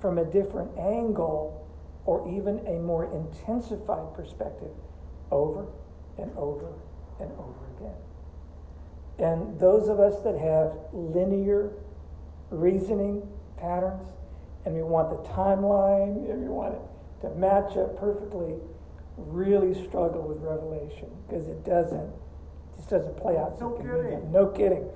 from 0.00 0.16
a 0.16 0.24
different 0.24 0.78
angle 0.78 1.68
or 2.06 2.26
even 2.26 2.66
a 2.66 2.78
more 2.78 3.04
intensified 3.12 4.14
perspective 4.14 4.72
over 5.30 5.66
and 6.16 6.32
over 6.38 6.72
and 7.20 7.30
over 7.32 7.66
again. 7.76 7.98
And 9.18 9.60
those 9.60 9.88
of 9.88 10.00
us 10.00 10.20
that 10.20 10.38
have 10.38 10.72
linear 10.94 11.74
reasoning 12.50 13.26
patterns, 13.56 14.08
and 14.64 14.74
we 14.74 14.82
want 14.82 15.10
the 15.10 15.28
timeline, 15.30 16.28
and 16.30 16.42
we 16.42 16.48
want 16.48 16.74
it 16.74 16.80
to 17.22 17.30
match 17.36 17.76
up 17.76 17.98
perfectly, 17.98 18.54
really 19.16 19.72
struggle 19.86 20.22
with 20.22 20.38
Revelation 20.38 21.08
because 21.26 21.46
it 21.48 21.64
doesn't, 21.64 22.10
just 22.76 22.90
doesn't 22.90 23.16
play 23.16 23.36
out 23.36 23.58
so 23.58 23.70
No 23.70 23.76
convenient. 23.76 24.10
kidding. 24.10 24.32
No 24.32 24.46
kidding. 24.48 24.88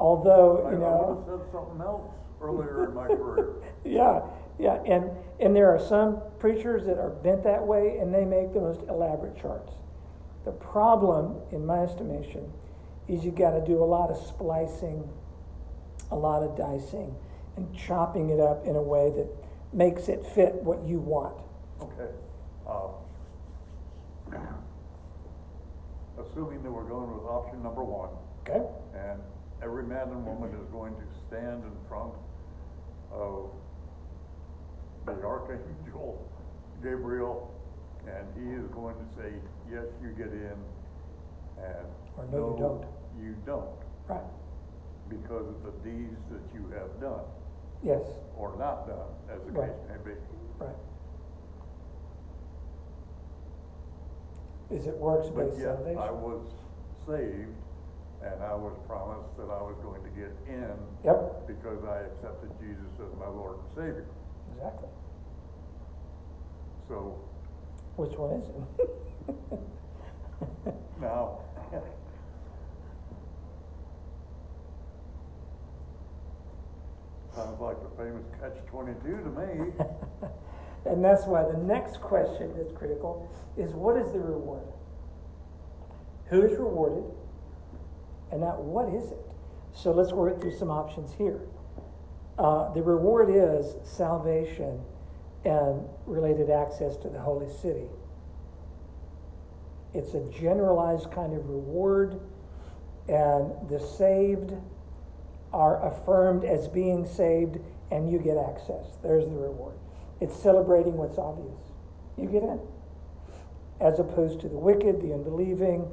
Although, 0.00 0.64
I 0.66 0.72
you 0.72 0.78
know, 0.78 1.24
said 1.26 1.52
something 1.52 1.80
else 1.80 2.10
earlier 2.40 2.88
in 2.88 2.94
my 2.94 3.06
career. 3.08 3.54
yeah, 3.84 4.20
yeah, 4.58 4.80
and 4.86 5.10
and 5.40 5.54
there 5.54 5.70
are 5.70 5.78
some 5.80 6.20
preachers 6.38 6.86
that 6.86 6.98
are 6.98 7.10
bent 7.10 7.42
that 7.44 7.64
way, 7.66 7.98
and 8.00 8.14
they 8.14 8.24
make 8.24 8.52
the 8.52 8.60
most 8.60 8.80
elaborate 8.88 9.40
charts. 9.40 9.72
The 10.44 10.52
problem, 10.52 11.36
in 11.52 11.66
my 11.66 11.80
estimation, 11.80 12.50
is 13.08 13.24
you 13.24 13.32
got 13.32 13.50
to 13.50 13.64
do 13.64 13.82
a 13.82 13.84
lot 13.84 14.10
of 14.10 14.16
splicing, 14.16 15.08
a 16.10 16.16
lot 16.16 16.42
of 16.42 16.56
dicing, 16.56 17.14
and 17.56 17.74
chopping 17.76 18.30
it 18.30 18.40
up 18.40 18.64
in 18.66 18.76
a 18.76 18.82
way 18.82 19.10
that 19.10 19.26
makes 19.72 20.08
it 20.08 20.24
fit 20.26 20.54
what 20.56 20.82
you 20.84 20.98
want. 20.98 21.34
Okay. 21.80 22.10
um, 22.68 22.90
Assuming 26.18 26.62
that 26.62 26.70
we're 26.70 26.88
going 26.88 27.10
with 27.14 27.24
option 27.24 27.62
number 27.62 27.84
one, 27.84 28.10
Okay? 28.42 28.66
and 28.94 29.20
every 29.62 29.84
man 29.84 30.08
and 30.08 30.26
woman 30.26 30.50
is 30.50 30.66
going 30.72 30.94
to 30.94 31.02
stand 31.26 31.62
in 31.62 31.72
front 31.88 32.12
of 33.12 33.50
the 35.06 35.12
archangel 35.24 36.18
Gabriel, 36.82 37.50
and 38.06 38.26
he 38.36 38.52
is 38.54 38.66
going 38.72 38.94
to 38.96 39.04
say, 39.16 39.32
yes, 39.70 39.84
you 40.02 40.08
get 40.10 40.32
in, 40.32 40.56
and 41.58 41.86
Or 42.16 42.24
no, 42.30 42.38
you 42.38 42.56
don't. 42.58 42.84
You 43.24 43.34
don't, 43.46 43.68
Right. 44.08 44.20
Because 45.08 45.46
of 45.48 45.62
the 45.64 45.72
deeds 45.88 46.20
that 46.30 46.42
you 46.54 46.64
have 46.76 47.00
done, 47.00 47.24
Yes. 47.82 48.02
or 48.36 48.54
not 48.58 48.86
done, 48.86 49.08
as 49.30 49.42
the 49.44 49.52
Right. 49.52 49.70
case 49.70 49.78
may 50.04 50.12
be. 50.12 50.18
Right. 50.58 50.76
Is 54.70 54.86
it 54.86 54.96
works 54.98 55.28
But 55.28 55.46
based 55.46 55.58
yet, 55.60 55.76
salvation? 55.76 55.98
I 55.98 56.10
was 56.10 56.42
saved, 57.06 57.56
and 58.22 58.42
I 58.42 58.54
was 58.54 58.74
promised 58.86 59.34
that 59.38 59.48
I 59.50 59.62
was 59.62 59.76
going 59.82 60.02
to 60.02 60.10
get 60.10 60.30
in 60.46 60.76
Yep. 61.04 61.46
because 61.46 61.78
because 61.78 61.84
I 61.84 62.00
accepted 62.00 62.50
Jesus 62.60 62.92
as 63.00 63.18
my 63.18 63.28
Lord 63.28 63.56
and 63.58 63.68
Savior. 63.74 64.06
Exactly. 64.54 64.88
So 66.88 67.14
Which 67.96 68.12
one 68.16 68.32
is 68.32 68.48
it? 68.48 69.60
now, 71.00 71.38
sounds 77.38 77.60
like 77.60 77.76
the 77.82 78.02
famous 78.02 78.24
catch 78.40 78.64
twenty-two 78.66 79.18
to 79.22 79.30
me. 79.30 79.72
And 80.84 81.04
that's 81.04 81.26
why 81.26 81.42
the 81.42 81.58
next 81.58 82.00
question 82.00 82.54
that's 82.56 82.72
critical 82.72 83.30
is 83.56 83.72
what 83.72 83.96
is 83.96 84.10
the 84.12 84.20
reward? 84.20 84.62
Who 86.26 86.42
is 86.42 86.52
rewarded? 86.52 87.04
And 88.30 88.40
now, 88.40 88.58
what 88.60 88.88
is 88.94 89.10
it? 89.10 89.18
So 89.74 89.90
let's 89.90 90.12
work 90.12 90.40
through 90.40 90.56
some 90.56 90.70
options 90.70 91.12
here. 91.12 91.40
Uh, 92.38 92.72
the 92.72 92.82
reward 92.82 93.28
is 93.30 93.74
salvation 93.82 94.80
and 95.44 95.82
related 96.06 96.48
access 96.48 96.96
to 96.98 97.08
the 97.08 97.18
holy 97.18 97.52
city. 97.52 97.88
It's 99.94 100.14
a 100.14 100.20
generalized 100.30 101.10
kind 101.10 101.34
of 101.34 101.48
reward, 101.48 102.20
and 103.08 103.52
the 103.68 103.80
saved 103.80 104.54
are 105.52 105.86
affirmed 105.86 106.44
as 106.44 106.68
being 106.68 107.06
saved, 107.06 107.58
and 107.90 108.10
you 108.10 108.18
get 108.18 108.36
access. 108.36 108.98
There's 109.02 109.26
the 109.26 109.36
reward. 109.36 109.76
It's 110.20 110.36
celebrating 110.36 110.96
what's 110.96 111.18
obvious. 111.18 111.60
You 112.16 112.28
get 112.28 112.42
in. 112.42 112.60
As 113.80 113.98
opposed 113.98 114.40
to 114.40 114.48
the 114.48 114.58
wicked, 114.58 115.00
the 115.00 115.14
unbelieving, 115.14 115.88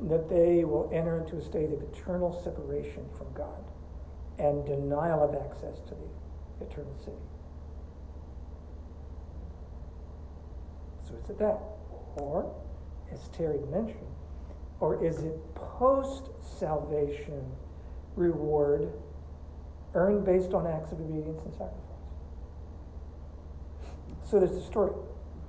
that 0.00 0.28
they 0.28 0.64
will 0.64 0.90
enter 0.92 1.18
into 1.20 1.36
a 1.36 1.42
state 1.42 1.72
of 1.72 1.82
eternal 1.82 2.40
separation 2.42 3.04
from 3.16 3.32
God 3.32 3.64
and 4.38 4.64
denial 4.66 5.22
of 5.22 5.34
access 5.34 5.80
to 5.88 5.94
the 5.94 6.66
eternal 6.66 6.94
city. 7.04 7.16
So 11.08 11.14
is 11.22 11.30
it 11.30 11.38
that? 11.38 11.58
Or, 12.16 12.54
as 13.12 13.28
Terry 13.28 13.60
mentioned, 13.70 14.00
or 14.80 15.02
is 15.04 15.22
it 15.22 15.54
post 15.54 16.28
salvation 16.58 17.44
reward 18.16 18.92
earned 19.94 20.24
based 20.24 20.52
on 20.52 20.66
acts 20.66 20.92
of 20.92 21.00
obedience 21.00 21.42
and 21.44 21.52
sacrifice? 21.52 21.80
So 24.24 24.40
there's 24.40 24.56
a 24.56 24.64
story. 24.64 24.92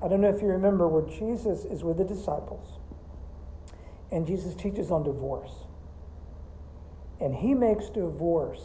I 0.04 0.08
don't 0.08 0.22
know 0.22 0.30
if 0.30 0.42
you 0.42 0.48
remember 0.48 0.88
where 0.88 1.10
Jesus 1.10 1.66
is 1.66 1.84
with 1.84 1.98
the 1.98 2.04
disciples, 2.04 2.80
and 4.12 4.28
Jesus 4.28 4.54
teaches 4.54 4.92
on 4.92 5.04
divorce. 5.04 5.52
And 7.20 7.34
he 7.34 7.56
makes 7.56 7.90
divorce 7.90 8.62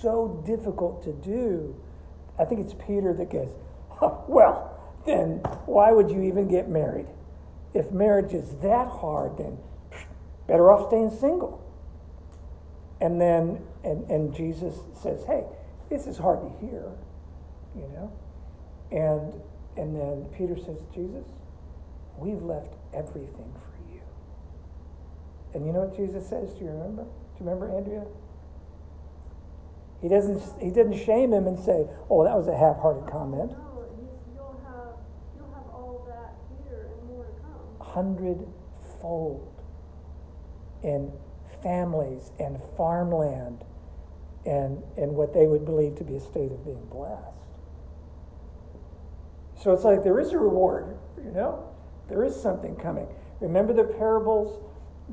so 0.00 0.42
difficult 0.46 1.02
to 1.04 1.12
do. 1.12 1.76
I 2.38 2.46
think 2.46 2.62
it's 2.62 2.74
Peter 2.74 3.12
that 3.12 3.30
goes, 3.30 3.54
"Oh, 4.00 4.24
Well, 4.26 4.70
then 5.04 5.38
why 5.66 5.92
would 5.92 6.10
you 6.10 6.22
even 6.22 6.48
get 6.48 6.68
married? 6.68 7.06
If 7.74 7.92
marriage 7.92 8.32
is 8.32 8.54
that 8.62 8.88
hard, 8.88 9.36
then 9.36 9.58
better 10.46 10.72
off 10.72 10.88
staying 10.88 11.10
single. 11.10 11.60
And 13.00 13.20
then, 13.20 13.60
and, 13.84 14.08
and 14.10 14.34
Jesus 14.34 14.74
says, 15.02 15.24
Hey, 15.26 15.44
this 15.88 16.06
is 16.06 16.18
hard 16.18 16.40
to 16.42 16.66
hear, 16.66 16.84
you 17.74 17.88
know? 17.94 18.12
And, 18.92 19.40
and 19.76 19.96
then 19.96 20.26
Peter 20.36 20.56
says, 20.56 20.78
Jesus, 20.94 21.26
we've 22.18 22.42
left 22.42 22.74
everything 22.92 23.52
for 23.54 23.92
you. 23.92 24.00
And 25.54 25.66
you 25.66 25.72
know 25.72 25.80
what 25.80 25.96
Jesus 25.96 26.28
says? 26.28 26.52
Do 26.52 26.64
you 26.64 26.70
remember? 26.70 27.02
Do 27.04 27.44
you 27.44 27.50
remember, 27.50 27.74
Andrea? 27.74 28.04
He 30.02 30.08
doesn't, 30.08 30.40
he 30.60 30.70
didn't 30.70 30.96
shame 30.96 31.32
him 31.32 31.46
and 31.46 31.58
say, 31.58 31.86
oh, 32.08 32.24
that 32.24 32.36
was 32.36 32.48
a 32.48 32.56
half-hearted 32.56 33.10
comment. 33.10 33.50
No, 33.50 33.84
you'll 34.34 34.60
have, 34.64 34.96
you'll 35.36 35.52
have 35.52 35.66
all 35.72 36.06
that 36.08 36.34
here 36.64 36.88
and 36.92 37.08
more 37.08 37.24
to 37.24 37.32
come. 37.40 37.60
hundredfold 37.80 39.62
in 40.82 41.12
families 41.62 42.30
and 42.38 42.60
farmland 42.76 43.64
and, 44.46 44.82
and 44.96 45.14
what 45.14 45.34
they 45.34 45.46
would 45.46 45.64
believe 45.64 45.96
to 45.96 46.04
be 46.04 46.16
a 46.16 46.20
state 46.20 46.50
of 46.50 46.64
being 46.64 46.84
blessed. 46.86 47.36
So 49.62 49.72
it's 49.72 49.84
like 49.84 50.02
there 50.02 50.18
is 50.18 50.32
a 50.32 50.38
reward, 50.38 50.96
you 51.22 51.30
know? 51.30 51.68
There 52.08 52.24
is 52.24 52.34
something 52.34 52.74
coming. 52.76 53.06
Remember 53.40 53.72
the 53.72 53.84
parables? 53.84 54.64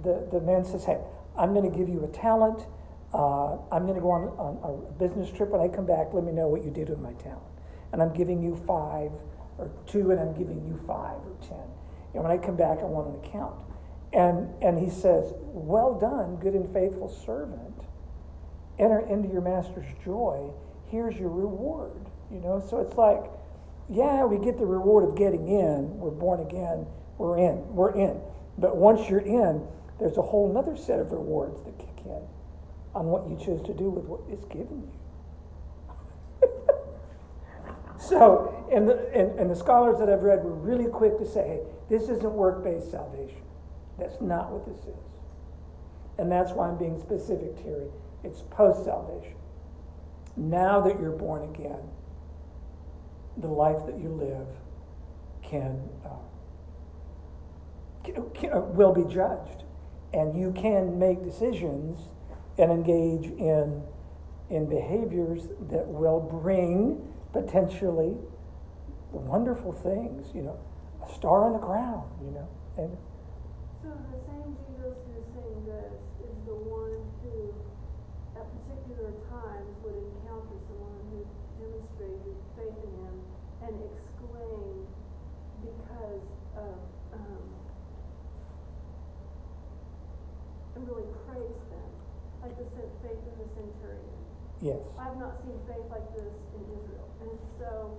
The, 0.04 0.28
the 0.32 0.40
man 0.40 0.64
says, 0.64 0.86
Hey, 0.86 1.00
I'm 1.38 1.54
going 1.54 1.70
to 1.70 1.78
give 1.78 1.90
you 1.90 2.04
a 2.04 2.08
talent. 2.08 2.66
Uh, 3.14 3.58
I'm 3.72 3.84
going 3.84 3.96
to 3.96 4.02
go 4.02 4.12
on, 4.12 4.24
on 4.40 4.60
a 4.64 5.00
business 5.00 5.30
trip. 5.32 5.50
When 5.50 5.62
I 5.62 5.68
come 5.68 5.86
back, 5.86 6.14
let 6.14 6.24
me 6.24 6.32
know 6.32 6.48
what 6.48 6.64
you 6.64 6.72
did 6.72 6.90
with 6.90 7.00
my 7.00 7.14
talent. 7.14 7.44
And 7.92 8.02
I'm 8.02 8.14
giving 8.14 8.42
you 8.42 8.56
five 8.68 9.12
or 9.58 9.70
two, 9.86 10.12
and 10.12 10.20
I'm 10.20 10.34
giving 10.34 10.66
you 10.66 10.80
five 10.88 11.18
or 11.18 11.36
ten. 11.42 11.64
And 12.14 12.24
when 12.24 12.32
I 12.32 12.38
come 12.38 12.56
back, 12.56 12.80
I 12.80 12.86
want 12.86 13.08
an 13.08 13.30
account. 13.30 13.56
And, 14.14 14.54
and 14.62 14.80
he 14.80 14.90
says, 14.90 15.34
Well 15.38 16.00
done, 16.00 16.38
good 16.38 16.54
and 16.54 16.72
faithful 16.74 17.10
servant. 17.10 17.74
Enter 18.80 19.00
into 19.00 19.28
your 19.30 19.42
master's 19.42 19.88
joy. 20.04 20.52
Here's 20.88 21.16
your 21.18 21.30
reward. 21.30 22.08
You 22.32 22.40
know, 22.40 22.64
so 22.70 22.80
it's 22.80 22.96
like, 22.96 23.24
yeah, 23.90 24.26
we 24.26 24.44
get 24.44 24.58
the 24.58 24.66
reward 24.66 25.08
of 25.08 25.16
getting 25.16 25.48
in. 25.48 25.98
We're 25.98 26.12
born 26.12 26.42
again. 26.42 26.86
We're 27.18 27.38
in. 27.38 27.74
We're 27.74 27.96
in. 27.96 28.20
But 28.58 28.76
once 28.76 29.10
you're 29.10 29.20
in, 29.20 29.66
there's 30.00 30.18
a 30.18 30.22
whole 30.22 30.56
other 30.58 30.76
set 30.76 31.00
of 31.00 31.12
rewards 31.12 31.64
that 31.64 31.78
kick 31.78 32.06
in 32.06 32.22
on 32.94 33.06
what 33.06 33.28
you 33.28 33.38
choose 33.38 33.62
to 33.66 33.74
do 33.74 33.90
with 33.90 34.06
what 34.06 34.22
is 34.30 34.44
given 34.46 34.90
you. 36.42 36.50
so, 38.00 38.68
and 38.72 38.88
the, 38.88 39.10
and, 39.14 39.40
and 39.40 39.50
the 39.50 39.56
scholars 39.56 40.00
that 40.00 40.10
I've 40.10 40.24
read 40.24 40.44
were 40.44 40.54
really 40.54 40.90
quick 40.90 41.18
to 41.20 41.26
say, 41.26 41.48
hey, 41.48 41.60
this 41.90 42.04
isn't 42.04 42.34
work 42.34 42.64
based 42.64 42.92
salvation. 42.92 43.42
That's 43.98 44.22
not 44.22 44.52
what 44.52 44.66
this 44.66 44.86
is. 44.86 45.18
And 46.18 46.32
that's 46.32 46.52
why 46.52 46.68
I'm 46.68 46.78
being 46.78 47.00
specific, 47.00 47.62
Terry. 47.64 47.90
It's 48.24 48.42
post 48.50 48.86
salvation. 48.86 49.36
Now 50.36 50.82
that 50.82 51.00
you're 51.00 51.12
born 51.12 51.44
again, 51.44 51.82
the 53.38 53.48
life 53.48 53.86
that 53.86 54.00
you 54.00 54.10
live 54.10 54.48
can, 55.44 55.90
uh, 56.06 56.10
can, 58.34 58.54
uh, 58.54 58.60
will 58.62 58.94
be 58.94 59.04
judged, 59.04 59.64
and 60.14 60.38
you 60.38 60.52
can 60.52 60.98
make 60.98 61.24
decisions 61.24 62.10
and 62.58 62.72
engage 62.72 63.26
in 63.26 63.84
in 64.50 64.66
behaviors 64.66 65.50
that 65.70 65.86
will 65.86 66.22
bring 66.22 67.14
potentially 67.34 68.16
wonderful 69.12 69.74
things. 69.74 70.34
You 70.34 70.44
know, 70.44 70.60
a 71.08 71.14
star 71.14 71.46
on 71.46 71.54
the 71.54 71.60
ground. 71.60 72.10
You 72.24 72.32
know, 72.32 72.48
and 72.78 72.98
So 73.88 73.96
the 74.12 74.20
same 74.28 74.52
Jesus 74.68 75.00
who's 75.00 75.28
saying 75.32 75.64
this 75.64 75.96
is 76.20 76.36
the 76.44 76.60
one 76.60 77.00
who, 77.24 77.56
at 78.36 78.44
particular 78.44 79.16
times, 79.32 79.72
would 79.80 79.96
encounter 79.96 80.60
someone 80.68 81.00
who 81.08 81.24
demonstrated 81.56 82.36
faith 82.60 82.76
in 82.84 82.92
him 83.00 83.16
and 83.64 83.74
exclaim 83.88 84.84
because 85.64 86.28
of, 86.60 86.76
um, 87.16 87.48
and 90.76 90.84
really 90.84 91.08
praise 91.24 91.56
them, 91.72 91.90
like 92.44 92.60
the 92.60 92.68
faith 92.76 93.24
in 93.24 93.36
the 93.40 93.48
centurion. 93.56 94.20
yes, 94.60 94.84
I've 95.00 95.16
not 95.16 95.40
seen 95.48 95.56
faith 95.64 95.88
like 95.88 96.12
this 96.12 96.36
in 96.60 96.64
Israel. 96.76 97.08
And 97.24 97.40
so 97.56 97.96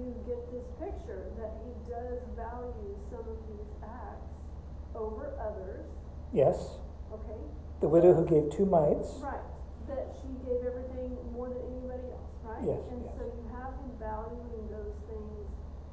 you 0.00 0.16
get 0.24 0.40
this 0.48 0.64
picture 0.80 1.28
that 1.36 1.60
he 1.60 1.76
does 1.92 2.24
value 2.40 2.96
some 3.12 3.28
of 3.28 3.36
these 3.52 3.68
acts 3.84 4.32
over 4.94 5.32
others, 5.40 5.86
yes. 6.32 6.76
okay? 7.12 7.38
The 7.80 7.88
widow 7.88 8.14
who 8.14 8.24
gave 8.26 8.50
two 8.54 8.66
mites. 8.66 9.18
Right, 9.18 9.42
that 9.88 10.14
she 10.20 10.28
gave 10.46 10.62
everything 10.62 11.16
more 11.34 11.48
than 11.48 11.62
anybody 11.66 12.08
else, 12.14 12.32
right? 12.44 12.62
Yes, 12.62 12.80
And 12.92 13.02
yes. 13.04 13.14
so 13.18 13.22
you 13.26 13.44
have 13.56 13.74
him 13.80 13.90
valuing 13.98 14.68
those 14.70 14.94
things 15.10 15.46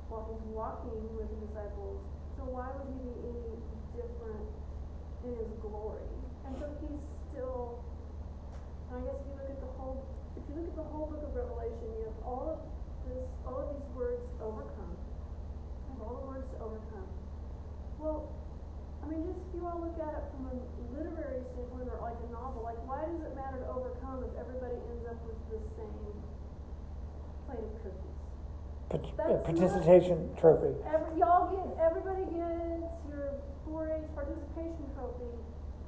while 0.10 0.26
he's 0.30 0.44
walking 0.54 1.00
with 1.18 1.30
the 1.30 1.40
disciples. 1.48 2.02
So 2.38 2.46
why 2.50 2.70
would 2.72 2.88
he 2.88 2.98
be 3.04 3.14
any 3.30 3.58
different 3.98 4.48
in 5.26 5.34
his 5.38 5.52
glory? 5.62 6.06
And 6.46 6.54
so 6.58 6.66
he's 6.82 7.02
still, 7.30 7.84
I 8.90 9.02
guess 9.06 9.18
if 9.22 9.26
you 9.28 9.36
look 9.38 9.50
at 9.54 9.62
the 9.62 9.74
whole, 9.78 10.02
if 10.38 10.44
you 10.50 10.54
look 10.58 10.70
at 10.72 10.78
the 10.78 10.88
whole 10.90 11.06
book 11.12 11.22
of 11.26 11.34
Revelation, 11.36 11.90
you 12.00 12.10
have 12.10 12.20
all 12.26 12.46
of 12.54 12.60
this, 13.06 13.26
all 13.46 13.60
of 13.66 13.70
these 13.76 13.90
words 13.94 14.24
overcome. 14.42 14.94
You 14.98 15.98
have 15.98 16.02
all 16.06 16.16
the 16.22 16.28
words 16.32 16.48
to 16.54 16.58
overcome. 16.64 17.10
Well, 18.00 18.32
mean, 19.10 19.22
just 19.26 19.42
if 19.42 19.50
you 19.58 19.62
all 19.66 19.80
look 19.82 19.98
at 19.98 20.14
it 20.14 20.24
from 20.32 20.50
a 20.50 20.56
literary 20.94 21.42
standpoint 21.54 21.90
or 21.90 21.98
like 22.06 22.18
a 22.22 22.30
novel, 22.32 22.62
like 22.64 22.80
why 22.86 23.02
does 23.06 23.22
it 23.26 23.34
matter 23.34 23.60
to 23.62 23.68
overcome 23.74 24.24
if 24.26 24.34
everybody 24.38 24.78
ends 24.94 25.06
up 25.10 25.18
with 25.26 25.38
the 25.50 25.58
same 25.78 26.14
plate 27.50 27.66
of 27.66 27.74
cookies? 27.82 28.18
That's 28.94 29.10
uh, 29.18 29.34
not- 29.34 29.46
participation 29.46 30.18
trophy. 30.38 30.74
Every, 30.86 31.12
y'all 31.18 31.50
get, 31.50 31.66
everybody 31.82 32.26
gets 32.30 32.90
your 33.10 33.38
4-H 33.70 34.10
participation 34.18 34.86
trophy, 34.98 35.30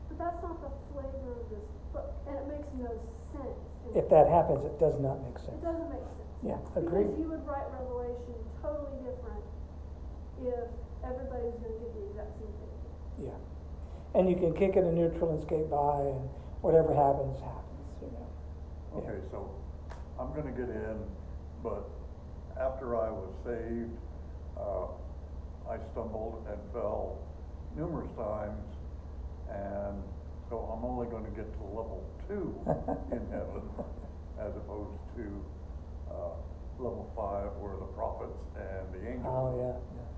but 0.10 0.17
that's 0.21 0.39
not 0.41 0.57
the 0.62 0.71
flavor 0.93 1.34
of 1.38 1.45
this 1.49 1.65
book, 1.93 2.10
and 2.29 2.34
it 2.38 2.45
makes 2.49 2.69
no 2.77 2.89
sense. 3.34 3.57
If 3.97 4.07
that 4.13 4.29
happens, 4.29 4.62
it 4.65 4.77
does 4.79 4.95
not 5.01 5.17
make 5.25 5.38
sense. 5.41 5.57
It 5.57 5.65
doesn't 5.65 5.89
make 5.89 6.05
sense. 6.05 6.29
Yeah, 6.45 6.57
Because 6.62 6.86
agreed. 6.89 7.12
you 7.21 7.29
would 7.34 7.45
write 7.45 7.65
Revelation 7.73 8.34
totally 8.62 8.97
different 9.05 9.43
if 10.41 10.69
everybody's 11.05 11.57
gonna 11.62 11.77
get 11.81 11.91
the 11.93 12.01
exact 12.10 12.34
same 12.38 12.49
thing. 12.49 12.80
Yeah. 13.17 13.32
And 14.13 14.30
you 14.30 14.36
can 14.36 14.54
kick 14.54 14.76
it 14.76 14.84
in 14.84 14.95
neutral 14.95 15.32
and 15.32 15.41
skate 15.41 15.69
by, 15.69 16.02
and 16.02 16.30
whatever 16.62 16.93
happens, 16.93 17.39
happens, 17.39 17.88
you 18.02 18.12
know. 18.12 18.28
Yeah. 18.93 19.00
Okay, 19.00 19.19
so 19.32 19.50
I'm 20.19 20.34
gonna 20.36 20.52
get 20.52 20.69
in, 20.69 20.97
but 21.63 21.89
after 22.60 22.95
I 22.95 23.10
was 23.10 23.32
saved, 23.45 23.97
uh, 24.60 24.88
I 25.71 25.78
stumbled 25.93 26.45
and 26.50 26.60
fell 26.74 27.19
numerous 27.78 28.12
times. 28.17 28.67
And 29.50 30.04
so 30.50 30.60
I'm 30.71 30.84
only 30.84 31.08
gonna 31.08 31.32
get 31.36 31.47
to 31.58 31.63
level 31.63 32.04
two 32.28 32.54
in 33.15 33.24
heaven 33.32 33.63
as 34.39 34.52
opposed 34.56 35.00
to, 35.15 35.24
uh, 36.12 36.36
level 36.80 37.08
five 37.15 37.52
where 37.62 37.78
the 37.78 37.89
prophets 37.95 38.39
and 38.58 38.84
the 38.91 39.08
angels. 39.08 39.32
Oh, 39.32 39.56
yeah, 39.56 39.78
yeah. 39.95 40.11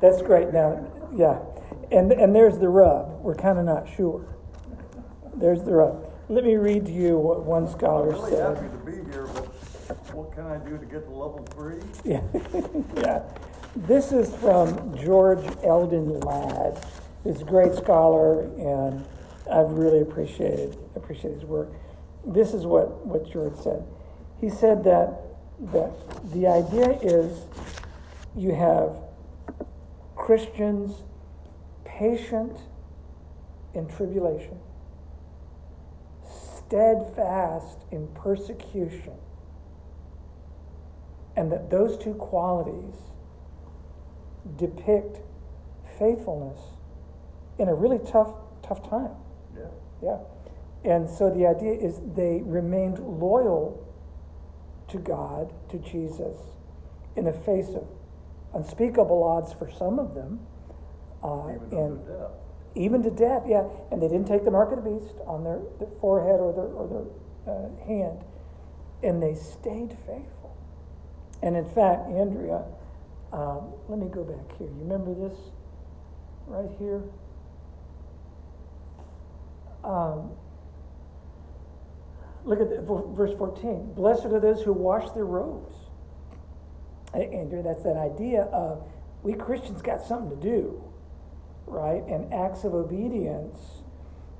That's 0.00 0.22
great 0.22 0.52
now, 0.52 0.90
yeah. 1.14 1.38
And, 1.90 2.10
and 2.12 2.34
there's 2.34 2.58
the 2.58 2.68
rub, 2.68 3.20
we're 3.20 3.34
kind 3.34 3.58
of 3.58 3.64
not 3.64 3.88
sure. 3.96 4.26
There's 5.34 5.62
the 5.62 5.72
rub. 5.72 6.10
Let 6.28 6.44
me 6.44 6.56
read 6.56 6.86
to 6.86 6.92
you 6.92 7.18
what 7.18 7.44
one 7.44 7.66
I'm 7.66 7.70
scholar 7.70 8.10
really 8.10 8.36
happy 8.36 8.68
to 8.68 8.76
be 8.84 9.10
here, 9.10 9.26
but 9.26 10.14
what 10.14 10.32
can 10.32 10.46
I 10.46 10.56
do 10.58 10.78
to 10.78 10.86
get 10.86 11.04
to 11.04 11.10
level 11.10 11.46
three? 11.54 11.80
Yeah, 12.04 12.22
yeah. 12.96 13.22
This 13.74 14.12
is 14.12 14.34
from 14.36 14.96
George 14.96 15.44
Eldon 15.62 16.20
Ladd, 16.20 16.84
He's 17.24 17.40
a 17.40 17.44
great 17.44 17.74
scholar, 17.74 18.42
and 18.58 19.04
I've 19.50 19.70
really 19.70 20.00
appreciated 20.00 20.76
appreciated 20.96 21.40
his 21.40 21.44
work. 21.44 21.72
This 22.26 22.52
is 22.52 22.66
what, 22.66 23.06
what 23.06 23.30
George 23.30 23.54
said. 23.56 23.84
He 24.40 24.50
said 24.50 24.82
that 24.84 25.20
that 25.72 25.92
the 26.32 26.48
idea 26.48 26.98
is 27.00 27.44
you 28.36 28.54
have 28.54 28.96
Christians 30.22 31.02
patient 31.84 32.56
in 33.74 33.88
tribulation, 33.88 34.56
steadfast 36.24 37.78
in 37.90 38.06
persecution, 38.14 39.14
and 41.34 41.50
that 41.50 41.70
those 41.70 41.98
two 41.98 42.14
qualities 42.14 42.94
depict 44.54 45.18
faithfulness 45.98 46.60
in 47.58 47.66
a 47.66 47.74
really 47.74 47.98
tough 47.98 48.32
tough 48.62 48.88
time 48.88 49.10
Yeah. 49.56 49.64
yeah 50.02 50.18
and 50.84 51.10
so 51.10 51.30
the 51.30 51.46
idea 51.46 51.72
is 51.72 52.00
they 52.14 52.42
remained 52.44 53.00
loyal 53.00 53.84
to 54.88 54.98
god 54.98 55.52
to 55.70 55.78
jesus 55.78 56.36
in 57.16 57.24
the 57.24 57.32
face 57.32 57.70
of 57.70 57.84
unspeakable 58.54 59.22
odds 59.22 59.52
for 59.52 59.70
some 59.70 59.98
of 59.98 60.14
them 60.14 60.40
uh, 61.22 61.48
Even 61.48 61.78
and 61.78 62.06
death. 62.06 62.30
even 62.74 63.02
to 63.02 63.10
death 63.10 63.42
yeah 63.46 63.64
and 63.90 64.02
they 64.02 64.08
didn't 64.08 64.26
take 64.26 64.44
the 64.44 64.50
mark 64.50 64.70
of 64.72 64.82
the 64.82 64.90
beast 64.90 65.14
on 65.26 65.44
their, 65.44 65.60
their 65.78 65.88
forehead 66.00 66.40
or 66.40 66.52
their, 66.52 66.64
or 66.64 66.86
their 66.88 67.54
uh, 67.54 67.86
hand 67.86 68.24
and 69.02 69.22
they 69.22 69.34
stayed 69.34 69.96
faithful 70.06 70.56
and 71.42 71.56
in 71.56 71.64
fact 71.66 72.08
andrea 72.08 72.64
um, 73.32 73.72
let 73.88 73.98
me 73.98 74.06
go 74.08 74.22
back 74.24 74.58
here 74.58 74.66
you 74.68 74.76
remember 74.80 75.14
this 75.14 75.38
right 76.46 76.70
here 76.78 77.02
um, 79.84 80.30
look 82.44 82.60
at 82.60 82.70
the, 82.70 82.80
verse 83.14 83.36
14. 83.36 83.94
Blessed 83.94 84.26
are 84.26 84.40
those 84.40 84.62
who 84.62 84.72
wash 84.72 85.10
their 85.12 85.24
robes. 85.24 85.74
Andrew, 87.20 87.62
that's 87.62 87.82
that 87.84 87.96
idea 87.96 88.42
of 88.44 88.82
we 89.22 89.34
Christians 89.34 89.82
got 89.82 90.02
something 90.02 90.30
to 90.30 90.36
do, 90.36 90.82
right? 91.66 92.02
And 92.06 92.32
acts 92.32 92.64
of 92.64 92.74
obedience, 92.74 93.58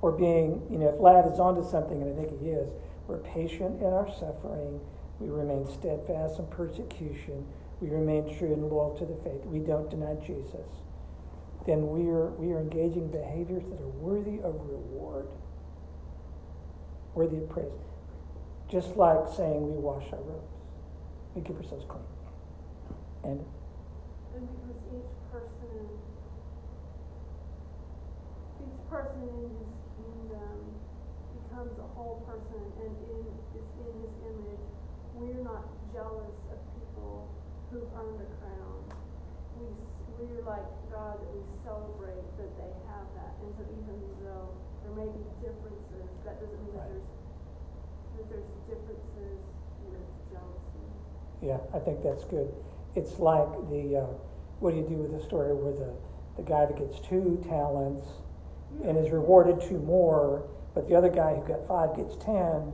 or 0.01 0.11
being, 0.11 0.67
you 0.69 0.79
know, 0.79 0.89
if 0.89 0.99
Ladd 1.01 1.33
is 1.33 1.39
onto 1.39 1.69
something, 1.69 2.03
and 2.03 2.13
I 2.13 2.17
think 2.21 2.41
he 2.41 2.49
is, 2.49 2.69
we're 3.07 3.19
patient 3.19 3.81
in 3.81 3.87
our 3.87 4.09
suffering, 4.09 4.81
we 5.21 5.29
remain 5.29 5.67
steadfast 5.67 6.41
in 6.41 6.47
persecution, 6.47 7.47
we 7.81 7.89
remain 7.89 8.37
true 8.37 8.53
and 8.53 8.69
loyal 8.69 8.97
to 8.99 9.07
the 9.07 9.15
faith, 9.23 9.45
we 9.47 9.61
don't 9.61 9.89
deny 9.89 10.15
Jesus, 10.27 10.67
then 11.67 11.89
we 11.89 12.11
are, 12.11 12.31
we 12.31 12.53
are 12.53 12.59
engaging 12.59 13.09
behaviors 13.09 13.63
that 13.71 13.81
are 13.81 13.89
worthy 13.89 14.41
of 14.41 14.55
reward, 14.69 15.29
worthy 17.15 17.37
of 17.37 17.49
praise. 17.49 17.71
Just 18.69 18.97
like 18.97 19.29
saying 19.37 19.63
we 19.63 19.79
wash 19.79 20.05
our 20.13 20.19
robes, 20.19 20.51
we 21.37 21.43
keep 21.43 21.57
ourselves 21.57 21.85
clean. 21.89 22.03
And 23.25 23.39
And 24.35 24.49
because 24.49 24.79
each 24.91 25.13
person, 25.31 25.87
each 28.61 28.79
person 28.91 29.23
in 29.23 29.47
his 29.63 29.73
kingdom 29.95 30.57
becomes 31.39 31.75
a 31.79 31.89
whole 31.95 32.25
person 32.27 32.63
and 32.83 32.93
in, 33.13 33.23
is 33.55 33.69
in 33.79 33.91
his 34.03 34.15
image, 34.27 34.67
we're 35.15 35.43
not 35.45 35.65
jealous 35.95 36.35
of 36.51 36.59
people 36.75 37.29
who've 37.71 37.87
earned 37.95 38.21
a 38.25 38.29
crown. 38.43 38.81
We, 39.61 39.67
we're 40.19 40.43
like 40.43 40.67
God 40.91 41.21
that 41.21 41.31
we 41.31 41.43
celebrate 41.63 42.25
that 42.41 42.51
they 42.59 42.73
have 42.91 43.07
that. 43.21 43.33
And 43.45 43.53
so 43.55 43.63
even 43.71 43.97
though 44.25 44.51
there 44.83 44.95
may 44.99 45.09
be 45.13 45.23
differences, 45.45 46.09
that 46.25 46.41
doesn't 46.41 46.59
mean 46.65 46.75
that 46.75 46.89
Right. 46.89 46.91
there's, 46.91 47.07
that 48.17 48.27
there's 48.35 48.51
differences 48.67 49.39
with 49.87 50.07
jealousy. 50.33 50.87
Yeah, 51.41 51.61
I 51.75 51.79
think 51.79 52.03
that's 52.03 52.25
good. 52.25 52.49
It's 52.95 53.19
like 53.19 53.49
the, 53.71 54.05
uh, 54.05 54.13
what 54.61 54.73
do 54.73 54.77
you 54.77 54.87
do 54.89 54.97
with 54.97 55.13
the 55.13 55.23
story 55.25 55.55
where 55.55 55.73
the, 55.73 55.93
the 56.37 56.43
guy 56.43 56.67
that 56.67 56.77
gets 56.77 57.01
two 57.07 57.43
talents 57.49 58.07
and 58.85 58.97
is 58.97 59.11
rewarded 59.11 59.61
two 59.61 59.79
more, 59.81 60.49
but 60.75 60.89
the 60.89 60.95
other 60.95 61.09
guy 61.11 61.35
who 61.35 61.47
got 61.47 61.67
five 61.69 61.97
gets 61.97 62.17
ten, 62.17 62.73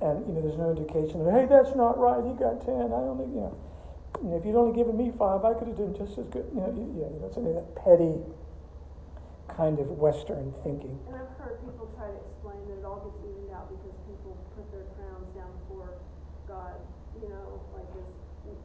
and 0.00 0.26
you 0.26 0.34
know 0.34 0.42
there's 0.42 0.58
no 0.58 0.70
indication 0.70 1.22
of 1.22 1.32
hey 1.32 1.46
that's 1.46 1.74
not 1.74 1.98
right 1.98 2.22
he 2.26 2.34
got 2.34 2.60
ten 2.66 2.90
I 2.90 3.00
only 3.06 3.30
you 3.30 3.46
know 3.46 3.54
and 4.22 4.34
if 4.34 4.44
you'd 4.44 4.56
only 4.58 4.74
given 4.74 4.96
me 4.96 5.12
five 5.14 5.44
I 5.44 5.54
could 5.54 5.68
have 5.70 5.78
done 5.78 5.94
just 5.94 6.18
as 6.18 6.26
good 6.34 6.46
you 6.50 6.60
know 6.60 6.70
yeah 6.98 7.08
something 7.30 7.54
that 7.54 7.74
petty 7.78 8.18
kind 9.48 9.78
of 9.78 9.86
Western 9.96 10.52
thinking 10.66 10.98
And 11.06 11.14
I've 11.14 11.30
heard 11.38 11.62
people 11.62 11.86
try 11.94 12.10
to 12.10 12.18
explain 12.26 12.58
that 12.68 12.82
it 12.82 12.84
all 12.84 13.06
gets 13.06 13.22
evened 13.22 13.54
out 13.54 13.70
because 13.70 13.94
people 14.02 14.34
put 14.58 14.66
their 14.74 14.86
crowns 14.98 15.30
down 15.30 15.50
before 15.62 15.94
God, 16.50 16.74
you 17.22 17.28
know, 17.28 17.62
like 17.72 17.86
this, 17.94 18.10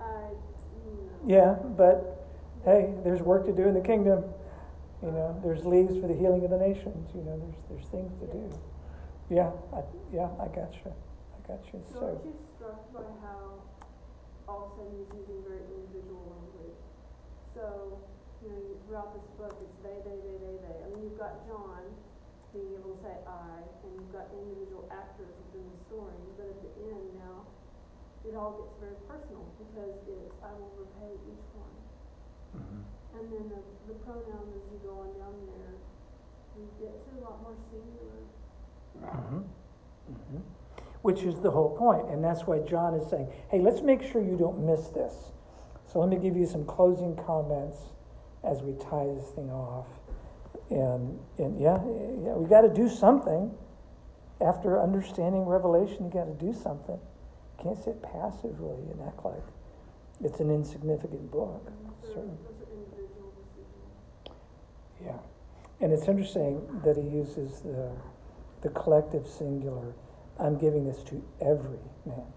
I. 0.01 0.33
yeah 1.27 1.55
but 1.77 2.27
hey 2.65 2.93
there's 3.03 3.21
work 3.21 3.45
to 3.45 3.51
do 3.53 3.67
in 3.67 3.73
the 3.73 3.81
kingdom. 3.81 4.23
You 5.01 5.11
know 5.11 5.39
there's 5.43 5.65
leaves 5.65 5.95
for 5.99 6.07
the 6.07 6.13
healing 6.15 6.43
of 6.43 6.51
the 6.51 6.57
nations. 6.59 7.09
You 7.15 7.21
know 7.23 7.37
there's 7.39 7.59
there's 7.69 7.87
things 7.89 8.11
to 8.19 8.27
do. 8.27 8.43
Yeah 9.29 9.51
I, 9.73 9.81
yeah 10.11 10.27
I 10.39 10.47
got 10.51 10.73
you. 10.83 10.91
I 10.91 11.39
got 11.47 11.61
you. 11.73 11.79
So 11.93 11.99
so 11.99 12.05
aren't 12.07 12.25
you 12.25 12.35
struck 12.55 12.81
by 12.93 13.05
how 13.23 13.63
all 14.47 14.65
of 14.65 14.71
a 14.73 14.75
sudden 14.75 14.93
he's 14.99 15.11
using 15.23 15.39
very 15.47 15.63
individual 15.71 16.25
language? 16.35 16.79
So, 17.55 17.99
you 18.43 18.49
know, 18.49 18.57
you- 18.59 18.79
throughout 18.87 19.13
this 19.13 19.25
book, 19.37 19.53
it's 19.61 19.77
they, 19.85 19.97
they, 20.05 20.17
they, 20.19 20.35
they, 20.41 20.55
they. 20.63 20.75
I 20.83 20.87
mean, 20.93 21.03
you've 21.05 21.19
got 21.19 21.45
John 21.47 21.85
being 22.53 22.73
able 22.77 22.97
to 22.97 22.99
say 23.05 23.13
I, 23.29 23.61
and 23.85 23.89
you've 23.93 24.09
got 24.13 24.25
individual 24.33 24.89
actors 24.89 25.29
within 25.47 25.65
the 25.69 25.79
story, 25.85 26.17
but 26.37 26.49
at 26.49 26.59
the 26.65 26.71
end 26.89 27.05
now, 27.21 27.45
it 28.27 28.35
all 28.35 28.51
gets 28.59 28.75
very 28.79 28.99
personal 29.07 29.45
because 29.57 29.95
it's, 30.07 30.33
I 30.43 30.51
will 30.59 30.73
repay 30.77 31.13
each 31.27 31.45
one. 31.55 31.75
Mhm. 32.57 32.83
And 33.19 33.23
then 33.31 33.45
the, 33.49 33.61
the 33.87 33.99
pronouns 34.05 34.49
as 34.55 34.63
you 34.71 34.79
go 34.83 34.99
on 34.99 35.11
down 35.17 35.35
there, 35.47 35.75
you 36.57 36.67
get 36.79 36.93
to 37.05 37.09
a 37.17 37.21
lot 37.23 37.41
more 37.41 37.55
singular. 37.71 38.19
Mhm. 38.99 39.43
Mhm. 40.11 40.41
Which 41.01 41.23
is 41.23 41.39
the 41.41 41.51
whole 41.51 41.77
point, 41.77 42.09
and 42.09 42.23
that's 42.23 42.45
why 42.45 42.59
John 42.59 42.93
is 42.93 43.07
saying, 43.07 43.31
"Hey, 43.49 43.61
let's 43.61 43.81
make 43.81 44.01
sure 44.01 44.21
you 44.21 44.35
don't 44.35 44.65
miss 44.65 44.89
this." 44.89 45.31
So 45.85 45.99
let 45.99 46.09
me 46.09 46.17
give 46.17 46.35
you 46.35 46.45
some 46.45 46.65
closing 46.65 47.15
comments 47.15 47.77
as 48.43 48.61
we 48.61 48.73
tie 48.73 49.05
this 49.07 49.29
thing 49.31 49.49
off. 49.49 49.87
And 50.69 51.19
and 51.37 51.57
yeah, 51.59 51.81
yeah, 52.23 52.33
we 52.33 52.47
got 52.47 52.61
to 52.61 52.69
do 52.69 52.89
something. 52.89 53.55
After 54.41 54.79
understanding 54.79 55.45
Revelation, 55.45 56.05
you 56.05 56.11
got 56.11 56.25
to 56.25 56.33
do 56.33 56.53
something. 56.53 56.99
Can't 57.61 57.77
sit 57.83 58.01
passively 58.01 58.87
and 58.91 59.01
act 59.05 59.25
like 59.25 59.43
it's 60.23 60.39
an 60.39 60.49
insignificant 60.49 61.29
book. 61.31 61.71
Those 62.01 62.13
Certainly. 62.13 62.37
those 62.43 62.59
are 62.63 62.71
individual 62.71 63.33
decisions. 63.35 63.99
Yeah, 65.03 65.19
and 65.81 65.91
it's 65.91 66.07
interesting 66.07 66.61
that 66.85 66.95
he 66.95 67.03
uses 67.03 67.61
the, 67.61 67.91
the 68.61 68.69
collective 68.69 69.27
singular. 69.27 69.93
I'm 70.39 70.57
giving 70.57 70.85
this 70.87 71.03
to 71.11 71.21
every 71.41 71.83
man. 72.05 72.31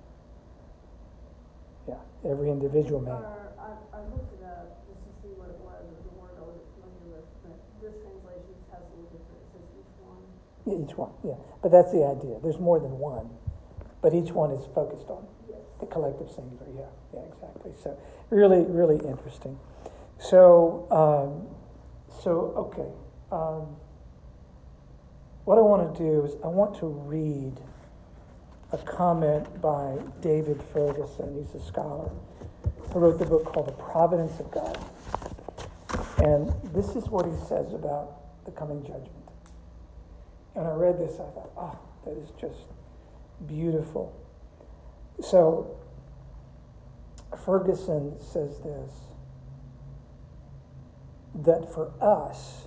Yeah, 1.86 2.02
every 2.28 2.50
individual 2.50 3.00
man. 3.00 3.14
I, 3.14 3.78
I 3.94 4.00
looked 4.10 4.34
it 4.34 4.42
up 4.42 4.82
just 4.90 4.98
to 5.06 5.10
see 5.22 5.34
what 5.38 5.50
it 5.50 5.58
was, 5.62 5.86
it 5.86 6.02
was 6.02 6.06
a 6.10 6.14
word 6.18 6.34
I 6.34 6.42
wasn't 6.50 6.66
familiar 6.82 7.22
with, 7.22 7.30
but 7.46 7.54
this 7.78 7.94
translation 8.02 8.58
has 8.74 8.82
a 8.82 8.90
little 8.98 9.10
different, 9.14 9.38
it 9.38 9.50
says 9.54 9.66
each 9.78 9.94
one. 10.02 10.22
Yeah, 10.66 10.82
each 10.82 10.94
one, 10.98 11.14
yeah. 11.22 11.38
But 11.62 11.70
that's 11.70 11.90
the 11.94 12.02
idea. 12.02 12.42
There's 12.42 12.58
more 12.58 12.78
than 12.82 12.98
one, 12.98 13.30
but 14.02 14.12
each 14.12 14.32
one 14.32 14.50
is 14.50 14.66
focused 14.74 15.08
on 15.08 15.26
the 15.80 15.86
collective 15.86 16.28
singular. 16.28 16.66
Yeah, 16.76 16.82
yeah, 17.14 17.20
exactly. 17.32 17.72
So 17.82 17.98
really, 18.30 18.64
really 18.64 18.96
interesting. 19.06 19.58
So, 20.18 20.86
um, 20.90 21.48
so 22.22 22.52
okay. 22.56 22.90
Um, 23.30 23.76
what 25.44 25.58
I 25.58 25.60
want 25.60 25.94
to 25.94 26.02
do 26.02 26.24
is 26.24 26.36
I 26.44 26.48
want 26.48 26.78
to 26.78 26.86
read 26.86 27.58
a 28.72 28.78
comment 28.78 29.60
by 29.60 29.98
David 30.20 30.60
Fergusson. 30.72 31.36
He's 31.36 31.60
a 31.60 31.64
scholar 31.64 32.10
who 32.92 32.98
wrote 32.98 33.18
the 33.18 33.26
book 33.26 33.44
called 33.46 33.66
The 33.66 33.72
Providence 33.72 34.38
of 34.38 34.50
God. 34.50 34.78
And 36.18 36.52
this 36.72 36.94
is 36.94 37.08
what 37.08 37.26
he 37.26 37.32
says 37.48 37.72
about 37.72 38.44
the 38.44 38.52
coming 38.52 38.82
judgment. 38.82 39.10
And 40.54 40.66
I 40.66 40.72
read 40.72 40.98
this, 40.98 41.14
I 41.14 41.28
thought, 41.32 41.50
oh, 41.56 41.78
that 42.04 42.16
is 42.16 42.30
just 42.40 42.68
beautiful. 43.46 44.18
So, 45.20 45.76
Fergusson 47.32 48.20
says 48.22 48.58
this 48.60 48.92
that 51.34 51.72
for 51.72 51.92
us, 52.00 52.66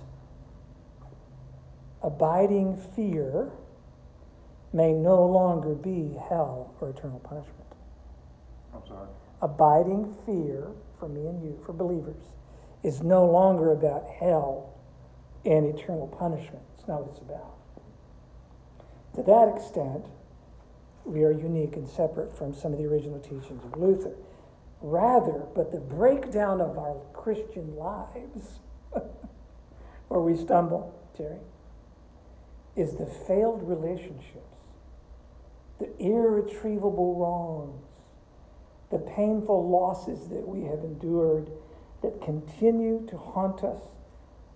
abiding 2.02 2.76
fear 2.94 3.50
may 4.72 4.92
no 4.92 5.24
longer 5.24 5.74
be 5.74 6.16
hell 6.28 6.74
or 6.80 6.90
eternal 6.90 7.20
punishment. 7.20 7.54
I'm 8.74 8.86
sorry. 8.86 9.08
Abiding 9.40 10.14
fear 10.26 10.68
for 10.98 11.08
me 11.08 11.26
and 11.26 11.42
you, 11.42 11.58
for 11.64 11.72
believers, 11.72 12.22
is 12.82 13.02
no 13.02 13.24
longer 13.24 13.72
about 13.72 14.06
hell 14.08 14.74
and 15.44 15.66
eternal 15.66 16.08
punishment. 16.08 16.62
It's 16.76 16.88
not 16.88 17.02
what 17.02 17.10
it's 17.10 17.20
about. 17.20 17.54
To 19.14 19.22
that 19.22 19.56
extent, 19.56 20.04
we 21.06 21.22
are 21.22 21.30
unique 21.30 21.76
and 21.76 21.88
separate 21.88 22.36
from 22.36 22.52
some 22.52 22.72
of 22.72 22.78
the 22.78 22.84
original 22.84 23.20
teachings 23.20 23.64
of 23.64 23.78
Luther. 23.78 24.14
Rather, 24.80 25.44
but 25.54 25.70
the 25.72 25.78
breakdown 25.78 26.60
of 26.60 26.76
our 26.76 26.96
Christian 27.12 27.76
lives, 27.76 28.58
where 30.08 30.20
we 30.20 30.36
stumble, 30.36 30.92
Terry, 31.16 31.38
is 32.74 32.96
the 32.96 33.06
failed 33.06 33.62
relationships, 33.62 34.58
the 35.78 35.88
irretrievable 35.98 37.14
wrongs, 37.14 37.84
the 38.90 38.98
painful 38.98 39.68
losses 39.68 40.28
that 40.28 40.46
we 40.46 40.64
have 40.64 40.80
endured 40.80 41.50
that 42.02 42.20
continue 42.20 43.06
to 43.08 43.16
haunt 43.16 43.64
us, 43.64 43.80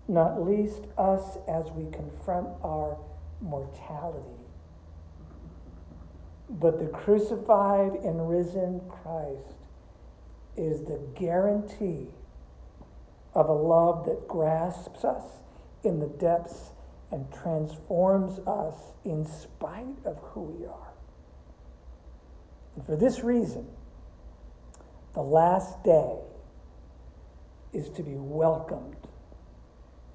not 0.06 0.42
least 0.42 0.82
us 0.98 1.38
as 1.48 1.70
we 1.70 1.90
confront 1.90 2.48
our 2.62 2.98
mortality. 3.40 4.39
But 6.50 6.80
the 6.80 6.86
crucified 6.86 7.92
and 7.94 8.28
risen 8.28 8.80
Christ 8.88 9.54
is 10.56 10.82
the 10.82 11.00
guarantee 11.14 12.08
of 13.34 13.48
a 13.48 13.52
love 13.52 14.04
that 14.06 14.26
grasps 14.26 15.04
us 15.04 15.24
in 15.84 16.00
the 16.00 16.08
depths 16.08 16.72
and 17.12 17.32
transforms 17.32 18.40
us 18.46 18.74
in 19.04 19.24
spite 19.24 20.04
of 20.04 20.18
who 20.18 20.42
we 20.42 20.66
are. 20.66 20.92
And 22.74 22.84
for 22.84 22.96
this 22.96 23.22
reason, 23.22 23.68
the 25.14 25.22
last 25.22 25.82
day 25.84 26.18
is 27.72 27.88
to 27.90 28.02
be 28.02 28.14
welcomed 28.16 28.96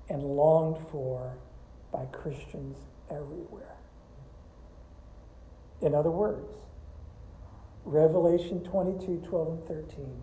and 0.09 0.21
longed 0.21 0.85
for 0.91 1.37
by 1.91 2.05
Christians 2.05 2.77
everywhere. 3.09 3.74
In 5.81 5.93
other 5.93 6.11
words, 6.11 6.51
Revelation 7.83 8.63
22, 8.63 9.23
12, 9.27 9.47
and 9.47 9.67
13 9.67 10.21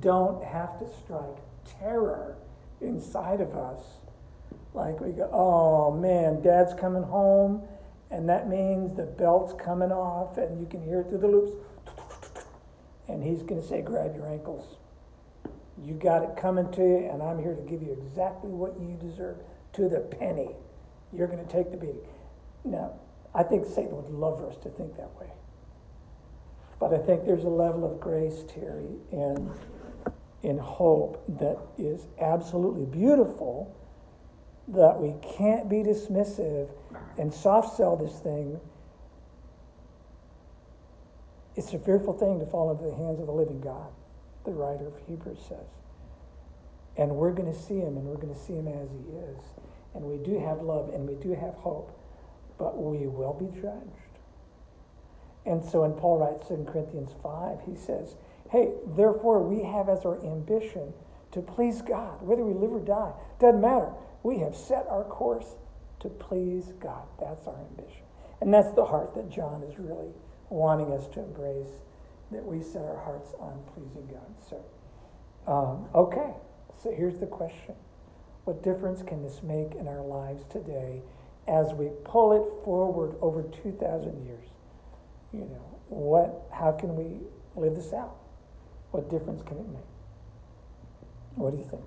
don't 0.00 0.42
have 0.42 0.78
to 0.78 0.86
strike 1.04 1.38
terror 1.78 2.36
inside 2.80 3.40
of 3.40 3.54
us. 3.54 3.80
Like 4.74 5.00
we 5.00 5.12
go, 5.12 5.28
oh 5.32 5.92
man, 5.92 6.42
dad's 6.42 6.74
coming 6.74 7.02
home, 7.02 7.62
and 8.10 8.28
that 8.28 8.48
means 8.48 8.94
the 8.94 9.04
belt's 9.04 9.54
coming 9.62 9.90
off, 9.90 10.38
and 10.38 10.60
you 10.60 10.66
can 10.66 10.82
hear 10.82 11.00
it 11.00 11.08
through 11.08 11.18
the 11.18 11.28
loops. 11.28 11.52
And 13.08 13.22
he's 13.22 13.42
going 13.42 13.60
to 13.60 13.66
say, 13.66 13.82
grab 13.82 14.14
your 14.16 14.26
ankles. 14.26 14.76
You 15.82 15.94
got 15.94 16.22
it 16.24 16.36
coming 16.36 16.70
to 16.72 16.80
you, 16.80 17.08
and 17.10 17.22
I'm 17.22 17.38
here 17.38 17.54
to 17.54 17.62
give 17.62 17.82
you 17.82 17.92
exactly 17.92 18.50
what 18.50 18.78
you 18.80 18.96
deserve 19.00 19.36
to 19.74 19.88
the 19.88 20.00
penny. 20.00 20.50
You're 21.12 21.28
going 21.28 21.44
to 21.44 21.52
take 21.52 21.70
the 21.70 21.76
beating. 21.76 22.08
Now, 22.64 22.94
I 23.36 23.42
think 23.42 23.66
Satan 23.66 23.94
would 23.94 24.08
love 24.08 24.38
for 24.38 24.48
us 24.48 24.56
to 24.62 24.70
think 24.70 24.96
that 24.96 25.14
way. 25.20 25.30
But 26.80 26.94
I 26.94 26.98
think 26.98 27.26
there's 27.26 27.44
a 27.44 27.48
level 27.48 27.90
of 27.90 28.00
grace, 28.00 28.44
Terry, 28.48 28.96
in, 29.12 29.50
in 30.42 30.58
hope 30.58 31.22
that 31.38 31.58
is 31.76 32.06
absolutely 32.18 32.86
beautiful 32.86 33.76
that 34.68 34.98
we 34.98 35.14
can't 35.36 35.68
be 35.68 35.76
dismissive 35.76 36.70
and 37.18 37.32
soft 37.32 37.76
sell 37.76 37.96
this 37.96 38.18
thing. 38.20 38.58
It's 41.56 41.72
a 41.72 41.78
fearful 41.78 42.14
thing 42.14 42.40
to 42.40 42.46
fall 42.46 42.70
into 42.70 42.84
the 42.84 42.94
hands 42.96 43.20
of 43.20 43.26
the 43.26 43.32
living 43.32 43.60
God, 43.60 43.90
the 44.44 44.52
writer 44.52 44.86
of 44.86 44.94
Hebrews 45.06 45.38
says. 45.46 45.68
And 46.96 47.16
we're 47.16 47.32
going 47.32 47.52
to 47.52 47.58
see 47.58 47.78
him, 47.78 47.96
and 47.96 48.06
we're 48.06 48.16
going 48.16 48.34
to 48.34 48.40
see 48.40 48.54
him 48.54 48.68
as 48.68 48.88
he 48.90 49.16
is. 49.16 49.38
And 49.94 50.04
we 50.04 50.16
do 50.16 50.38
have 50.40 50.62
love, 50.62 50.90
and 50.92 51.06
we 51.06 51.14
do 51.14 51.34
have 51.34 51.54
hope, 51.54 51.98
but 52.58 52.76
we 52.76 53.06
will 53.06 53.34
be 53.34 53.46
judged. 53.60 54.06
And 55.44 55.64
so 55.64 55.82
when 55.82 55.92
Paul 55.92 56.18
writes 56.18 56.50
in 56.50 56.66
Corinthians 56.66 57.12
5, 57.22 57.60
he 57.66 57.76
says, 57.76 58.16
Hey, 58.50 58.72
therefore 58.86 59.42
we 59.42 59.62
have 59.62 59.88
as 59.88 60.04
our 60.04 60.22
ambition 60.24 60.92
to 61.32 61.40
please 61.42 61.82
God, 61.82 62.22
whether 62.22 62.44
we 62.44 62.54
live 62.54 62.72
or 62.72 62.80
die. 62.80 63.12
Doesn't 63.40 63.60
matter. 63.60 63.92
We 64.22 64.38
have 64.38 64.56
set 64.56 64.86
our 64.88 65.04
course 65.04 65.56
to 66.00 66.08
please 66.08 66.72
God. 66.80 67.06
That's 67.20 67.46
our 67.46 67.58
ambition. 67.70 68.02
And 68.40 68.52
that's 68.52 68.72
the 68.72 68.84
heart 68.84 69.14
that 69.14 69.30
John 69.30 69.62
is 69.62 69.78
really 69.78 70.12
wanting 70.50 70.92
us 70.92 71.06
to 71.08 71.20
embrace, 71.20 71.80
that 72.30 72.44
we 72.44 72.62
set 72.62 72.82
our 72.82 72.98
hearts 72.98 73.34
on 73.38 73.58
pleasing 73.74 74.06
God. 74.06 74.34
So, 74.48 74.64
um, 75.50 75.88
okay, 75.94 76.34
so 76.82 76.90
here's 76.90 77.18
the 77.18 77.26
question 77.26 77.74
What 78.44 78.62
difference 78.62 79.02
can 79.02 79.22
this 79.22 79.42
make 79.42 79.74
in 79.74 79.88
our 79.88 80.02
lives 80.02 80.44
today 80.50 81.02
as 81.48 81.72
we 81.74 81.88
pull 82.04 82.32
it 82.32 82.64
forward 82.64 83.16
over 83.20 83.42
2,000 83.42 84.24
years? 84.26 84.46
You 85.32 85.40
know, 85.40 85.78
what, 85.88 86.46
how 86.52 86.72
can 86.72 86.96
we 86.96 87.20
live 87.60 87.74
this 87.76 87.92
out? 87.92 88.16
What 88.90 89.10
difference 89.10 89.42
can 89.42 89.58
it 89.58 89.68
make? 89.68 89.82
What 91.36 91.50
do 91.52 91.58
you 91.58 91.64
think? 91.64 91.82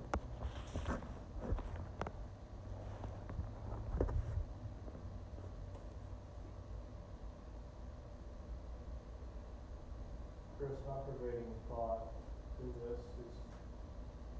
Chris, 10.58 10.76
my 10.86 10.96
pervading 11.08 11.48
thought 11.68 12.12
through 12.58 12.74
this 12.84 13.00
is, 13.24 13.32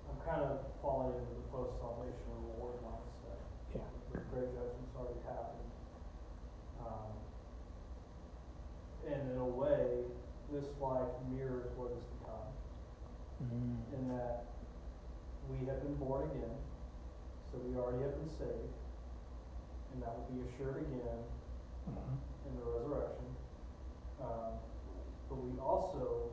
I'm 0.09 0.21
kind 0.29 0.43
of 0.45 0.61
falling 0.83 1.17
into 1.17 1.33
the 1.33 1.47
post-salvation 1.49 2.29
reward 2.45 2.77
mindset. 2.85 3.41
Yeah. 3.73 3.89
The 4.13 4.21
great 4.29 4.53
judgment's 4.53 4.93
already 4.97 5.21
happened. 5.25 5.71
Um, 6.85 7.13
and 9.09 9.21
in 9.33 9.37
a 9.41 9.49
way, 9.49 10.05
this 10.53 10.69
life 10.81 11.09
mirrors 11.33 11.73
what 11.77 11.93
is 11.97 12.05
to 12.05 12.17
come, 12.27 12.49
Mm. 13.41 13.81
in 13.97 14.09
that 14.13 14.45
we 15.49 15.65
have 15.65 15.81
been 15.81 15.95
born 15.97 16.29
again, 16.29 16.53
so 17.51 17.57
we 17.65 17.75
already 17.75 18.03
have 18.05 18.13
been 18.21 18.29
saved, 18.37 18.75
and 19.95 20.03
that 20.03 20.13
will 20.13 20.29
be 20.29 20.45
assured 20.45 20.77
again 20.77 21.25
Mhm. 21.89 22.19
in 22.47 22.57
the 22.61 22.65
resurrection. 22.71 23.25
Um, 24.21 24.61
but 25.31 25.39
we 25.39 25.59
also 25.59 26.29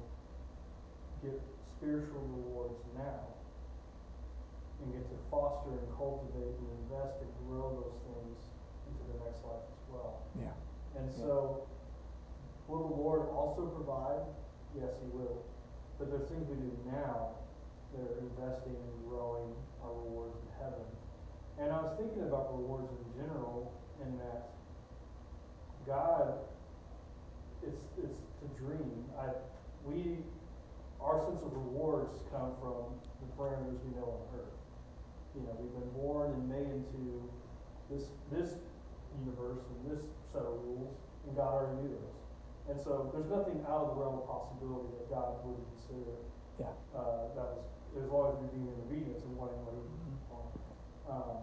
get 1.24 1.40
spiritual 1.78 2.20
rewards 2.28 2.84
now 2.98 3.24
and 4.82 4.92
get 4.92 5.08
to 5.10 5.16
foster 5.32 5.70
and 5.72 5.88
cultivate 5.96 6.58
and 6.60 6.70
invest 6.84 7.22
and 7.22 7.32
grow 7.48 7.70
those 7.82 7.96
things 8.04 8.38
into 8.90 9.04
the 9.14 9.24
next 9.24 9.46
life 9.46 9.64
as 9.72 9.94
well. 9.94 10.20
Yeah. 10.36 10.52
And 10.98 11.10
Yeah. 11.10 11.16
so, 11.26 11.62
will 12.68 12.90
the 12.90 12.96
Lord 12.96 13.30
also 13.30 13.68
provide? 13.68 14.26
Yes, 14.76 14.92
He 15.02 15.08
will. 15.18 15.38
But 15.98 16.12
there's 16.12 16.30
things 16.30 16.48
we 16.48 16.58
do 16.58 16.70
now 16.92 17.38
that 17.94 18.04
are 18.04 18.20
investing 18.20 18.76
and 18.76 18.96
growing 19.08 19.52
our 19.84 19.94
rewards 19.94 20.36
in 20.40 20.50
heaven. 20.60 20.88
And 21.60 21.72
I 21.72 21.82
was 21.82 21.98
thinking 21.98 22.24
about 22.24 22.54
rewards 22.54 22.92
in 22.92 23.24
general, 23.24 23.74
in 24.04 24.18
that 24.20 24.54
God, 25.88 26.44
it's 27.64 27.82
it's 27.98 28.20
to 28.44 28.46
dream. 28.60 29.08
I 29.18 29.32
we 29.88 30.20
our 31.00 31.24
sense 31.26 31.42
of 31.42 31.56
rewards 31.56 32.20
come 32.30 32.54
from 32.60 33.00
the 33.24 33.28
parameters 33.40 33.80
we 33.88 33.96
know 33.96 34.20
on 34.20 34.24
earth. 34.36 34.58
You 35.34 35.48
know, 35.48 35.56
we've 35.56 35.72
been 35.72 35.92
born 35.96 36.34
and 36.34 36.44
made 36.50 36.68
into 36.68 37.24
this 37.90 38.12
this 38.30 38.60
universe 39.24 39.64
and 39.64 39.80
this 39.90 40.04
set 40.34 40.44
of 40.44 40.60
rules, 40.68 40.94
and 41.26 41.36
God 41.36 41.54
already 41.56 41.82
knew 41.82 41.96
those. 41.96 42.18
And 42.70 42.78
so 42.78 43.10
there's 43.16 43.32
nothing 43.32 43.64
out 43.64 43.88
of 43.88 43.96
the 43.96 43.98
realm 44.04 44.20
of 44.20 44.28
possibility 44.28 44.92
that 45.00 45.08
God 45.08 45.40
wouldn't 45.48 45.64
consider 45.80 46.20
Yeah. 46.58 46.74
uh, 46.98 47.30
that 47.38 47.48
was 47.54 47.66
as 47.98 48.10
long 48.10 48.34
as 48.34 48.36
we're 48.42 48.54
being 48.54 48.68
in 48.70 48.78
obedience 48.90 49.22
and 49.24 49.34
wanting 49.38 49.62
what 49.66 49.74
He 49.78 49.86
wants. 50.30 50.58
Um, 51.06 51.38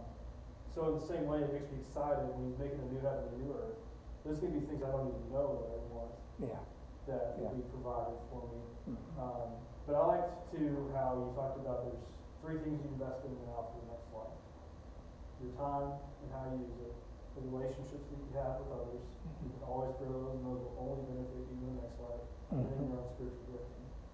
so 0.75 0.91
in 0.91 0.95
the 0.99 1.07
same 1.07 1.25
way, 1.31 1.39
it 1.43 1.51
makes 1.55 1.71
me 1.71 1.79
excited 1.83 2.27
when 2.35 2.51
He's 2.51 2.59
making 2.59 2.83
a 2.83 2.89
new 2.91 2.99
heaven 3.03 3.31
and 3.31 3.35
a 3.35 3.41
new 3.47 3.51
earth. 3.55 3.79
There's 4.27 4.41
going 4.43 4.55
to 4.55 4.59
be 4.59 4.67
things 4.67 4.83
I 4.83 4.91
don't 4.91 5.07
even 5.15 5.27
know 5.31 5.49
that 5.63 5.69
I 5.71 5.79
want 5.95 6.13
Yeah. 6.43 6.59
that 7.07 7.39
Yeah. 7.39 7.47
will 7.47 7.55
be 7.59 7.65
provided 7.71 8.19
for 8.33 8.43
me. 8.51 8.61
Mhm. 8.91 9.07
Um, 9.21 9.49
but 9.87 9.95
I 9.95 10.03
liked 10.19 10.31
too 10.51 10.91
how 10.97 11.15
you 11.21 11.31
talked 11.37 11.61
about 11.63 11.85
there's 11.87 12.03
three 12.43 12.59
things 12.65 12.81
you 12.83 12.91
invest 12.97 13.23
in 13.29 13.37
now 13.47 13.69
for 13.71 13.79
the 13.85 13.89
next 13.93 14.09
life: 14.17 14.39
your 15.45 15.53
time 15.61 15.95
and 16.25 16.29
how 16.33 16.43
you 16.51 16.65
use 16.67 16.81
it, 16.89 16.95
the 17.37 17.43
relationships 17.53 18.05
that 18.11 18.19
you 18.19 18.33
have 18.35 18.59
with 18.65 18.73
others. 18.73 19.05
You 19.45 19.53
can 19.53 19.63
always 19.69 19.93
grow 20.01 20.09
those, 20.09 20.33
and 20.41 20.45
those 20.45 20.61
will 20.65 20.77
only 20.81 21.05
benefit 21.05 21.37
you 21.37 21.55
in 21.61 21.77
the 21.77 21.83
next 21.85 22.01
life, 22.01 22.25
and 22.51 22.65
then 22.65 22.81
Mhm. 22.81 22.89
your 22.89 22.99
own 23.05 23.09
spiritual 23.13 23.45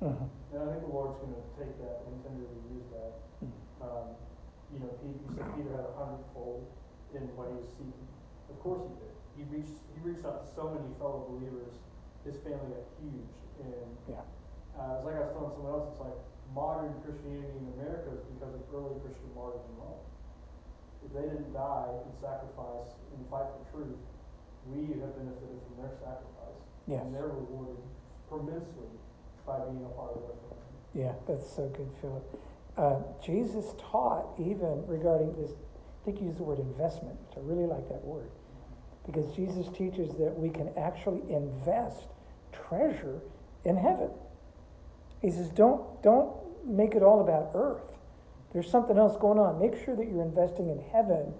Mhm. 0.00 0.28
And 0.52 0.58
I 0.62 0.66
think 0.72 0.80
the 0.88 0.92
Lord's 0.92 1.16
going 1.20 1.34
to 1.36 1.44
take 1.60 1.76
that 1.84 2.02
and 2.08 2.16
tenderly 2.24 2.60
use 2.72 2.86
that. 2.96 3.12
Mhm. 3.44 3.52
Um, 3.84 4.06
you 4.72 4.78
know, 4.80 4.88
Pete, 5.02 5.20
you 5.20 5.28
said 5.36 5.46
Peter 5.54 5.70
had 5.76 5.84
a 5.84 5.92
hundredfold 5.92 6.64
in 7.12 7.28
what 7.36 7.48
he 7.52 7.56
was 7.60 7.68
seeking. 7.76 8.08
Of 8.48 8.56
course 8.62 8.82
he 8.88 8.94
did. 8.96 9.12
He 9.36 9.42
reached 9.54 9.76
he 9.94 10.00
reached 10.00 10.24
out 10.24 10.40
to 10.40 10.46
so 10.54 10.70
many 10.70 10.88
fellow 10.98 11.26
believers. 11.28 11.74
His 12.24 12.36
family 12.40 12.72
got 12.72 12.84
huge, 13.00 13.36
and 13.60 13.96
Yeah. 14.08 14.24
uh, 14.78 14.96
it's 14.96 15.04
like 15.04 15.16
I 15.16 15.20
was 15.20 15.32
telling 15.32 15.52
someone 15.52 15.72
else. 15.72 15.88
It's 15.92 16.00
like 16.00 16.18
modern 16.54 16.92
Christianity 17.02 17.56
in 17.58 17.66
America 17.80 18.10
is 18.10 18.24
because 18.36 18.54
of 18.54 18.62
early 18.74 18.98
Christian 19.00 19.28
martyrs 19.34 19.64
in 19.68 19.76
Rome. 19.80 20.00
If 21.04 21.12
they 21.12 21.22
didn't 21.22 21.52
die 21.52 21.88
and 22.04 22.12
sacrifice 22.20 22.92
and 23.16 23.26
fight 23.28 23.46
for 23.56 23.64
truth, 23.72 23.98
we 24.68 24.92
have 25.00 25.16
benefited 25.16 25.60
from 25.64 25.76
their 25.80 25.92
sacrifice, 25.96 26.60
Yes. 26.86 27.02
and 27.04 27.14
they're 27.14 27.28
rewarded 27.28 27.80
immensely 28.30 28.99
by 29.50 29.66
being 29.66 29.84
a 29.84 29.88
part 29.98 30.14
of. 30.14 30.22
Yeah, 30.94 31.12
that's 31.26 31.48
so 31.54 31.68
good, 31.68 31.90
Philip. 32.00 32.24
Uh, 32.76 33.02
Jesus 33.24 33.74
taught 33.78 34.26
even 34.38 34.86
regarding 34.86 35.34
this, 35.34 35.50
I 35.50 36.04
think 36.04 36.20
you 36.20 36.26
used 36.26 36.38
the 36.38 36.44
word 36.44 36.58
investment, 36.58 37.18
which 37.26 37.36
I 37.36 37.40
really 37.42 37.66
like 37.66 37.88
that 37.88 38.04
word. 38.04 38.30
Because 39.06 39.34
Jesus 39.34 39.66
teaches 39.76 40.14
that 40.18 40.34
we 40.36 40.50
can 40.50 40.70
actually 40.78 41.22
invest 41.28 42.06
treasure 42.52 43.20
in 43.64 43.76
heaven. 43.76 44.10
He 45.20 45.30
says, 45.30 45.50
don't, 45.50 46.02
don't 46.02 46.32
make 46.66 46.94
it 46.94 47.02
all 47.02 47.20
about 47.20 47.50
earth. 47.54 47.82
There's 48.52 48.70
something 48.70 48.98
else 48.98 49.16
going 49.16 49.38
on. 49.38 49.60
Make 49.60 49.84
sure 49.84 49.96
that 49.96 50.08
you're 50.08 50.22
investing 50.22 50.70
in 50.70 50.82
heaven 50.92 51.34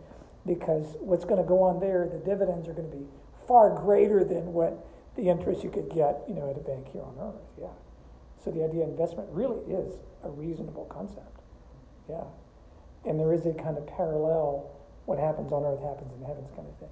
because 0.47 0.97
what's 1.01 1.25
going 1.25 1.41
to 1.41 1.47
go 1.47 1.63
on 1.63 1.81
there, 1.81 2.09
the 2.11 2.19
dividends 2.19 2.69
are 2.69 2.73
going 2.73 2.91
to 2.91 2.97
be 2.97 3.07
far 3.47 3.71
greater 3.71 4.25
than 4.25 4.53
what 4.53 4.87
the 5.17 5.29
interest 5.29 5.65
you 5.65 5.71
could 5.71 5.91
get, 5.91 6.23
you 6.29 6.35
know, 6.35 6.49
at 6.51 6.57
a 6.57 6.61
bank 6.61 6.87
here 6.93 7.03
on 7.03 7.17
earth. 7.21 7.43
Yeah. 7.61 7.69
So 8.43 8.51
the 8.51 8.65
idea 8.65 8.83
of 8.85 8.91
investment 8.91 9.29
really 9.33 9.61
is 9.73 9.99
a 10.25 10.31
reasonable 10.31 10.87
concept. 10.87 11.41
Yeah. 12.09 12.25
And 13.05 13.19
there 13.19 13.33
is 13.33 13.47
a 13.47 13.53
kind 13.53 13.77
of 13.79 13.87
parallel, 13.87 14.71
what 15.07 15.19
happens 15.19 15.53
on 15.53 15.65
earth 15.65 15.83
happens 15.83 16.13
in 16.13 16.25
heavens 16.25 16.51
kind 16.57 16.69
of 16.69 16.77
thing. 16.79 16.89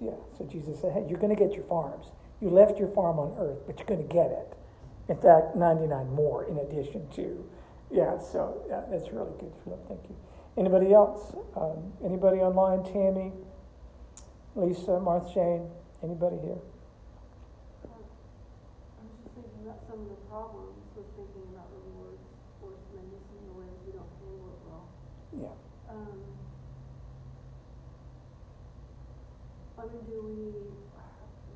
Yeah. 0.00 0.18
So 0.38 0.44
Jesus 0.44 0.80
said, 0.80 0.92
hey, 0.92 1.04
you're 1.08 1.18
going 1.18 1.34
to 1.34 1.38
get 1.38 1.54
your 1.54 1.64
farms. 1.64 2.06
You 2.40 2.50
left 2.50 2.78
your 2.78 2.88
farm 2.88 3.18
on 3.18 3.36
earth, 3.38 3.58
but 3.66 3.78
you're 3.78 3.86
going 3.86 4.06
to 4.06 4.12
get 4.12 4.30
it. 4.30 4.56
In 5.08 5.16
fact, 5.16 5.56
99 5.56 6.10
more 6.14 6.44
in 6.44 6.58
addition 6.58 7.08
to. 7.10 7.44
Yeah, 7.90 8.18
so 8.18 8.62
yeah, 8.68 8.82
that's 8.90 9.10
really 9.12 9.32
good, 9.40 9.52
Philip. 9.64 9.86
Thank 9.88 10.00
you. 10.08 10.16
Anybody 10.56 10.92
else? 10.94 11.34
Um, 11.56 11.92
anybody 12.04 12.38
online? 12.38 12.84
Tammy, 12.84 13.32
Lisa, 14.54 15.00
Martha 15.00 15.34
Jane? 15.34 15.70
Anybody 16.02 16.36
here? 16.38 16.58
Problems 20.30 20.82
with 20.96 21.06
thinking 21.14 21.46
about 21.54 21.70
rewards 21.70 22.22
for 22.58 22.70
tremendous 22.86 23.26
in 23.34 23.42
the 23.50 23.54
ways 23.54 23.74
we 23.86 23.92
don't 23.92 24.14
handle 24.22 24.50
it 24.50 24.62
well. 24.66 24.86
Yeah. 25.34 25.54
Um, 25.90 26.22
I 29.78 29.82
mean, 29.90 30.04
do 30.06 30.18
we, 30.22 30.40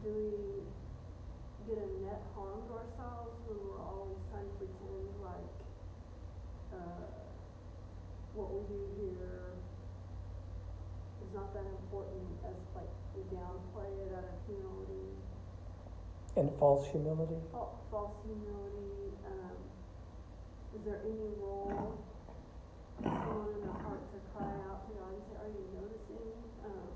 do 0.02 0.08
we 0.10 0.30
get 1.70 1.78
a 1.82 1.88
net 2.02 2.22
harm 2.34 2.66
to 2.66 2.72
ourselves 2.82 3.38
when 3.46 3.58
we're 3.62 3.82
always 3.82 4.18
trying 4.30 4.46
to 4.46 4.56
pretend 4.58 5.06
like, 5.22 5.54
uh, 6.74 7.06
what 8.34 8.50
we 8.50 8.66
do 8.66 8.80
here 8.98 9.54
is 11.22 11.30
not 11.30 11.54
that 11.54 11.66
important 11.66 12.26
as 12.42 12.58
like 12.74 12.90
we 13.14 13.22
downplay 13.30 13.86
it 14.02 14.10
out 14.18 14.26
of 14.26 14.34
humility, 14.50 15.14
And 16.36 16.50
false 16.58 16.88
humility? 16.90 17.36
fa- 17.52 17.70
false 17.90 18.16
humility, 18.26 19.14
um, 19.26 19.54
is 20.74 20.82
there 20.84 21.00
any 21.04 21.30
role 21.38 21.98
for 22.98 23.04
someone 23.04 23.54
in 23.54 23.60
their 23.62 23.78
heart 23.82 24.02
to 24.12 24.18
cry 24.34 24.50
out 24.66 24.82
to 24.88 24.94
God 24.98 25.14
and 25.14 25.22
say, 25.30 25.36
are 25.38 25.48
you 25.54 25.62
noticing, 25.78 26.34
um, 26.66 26.90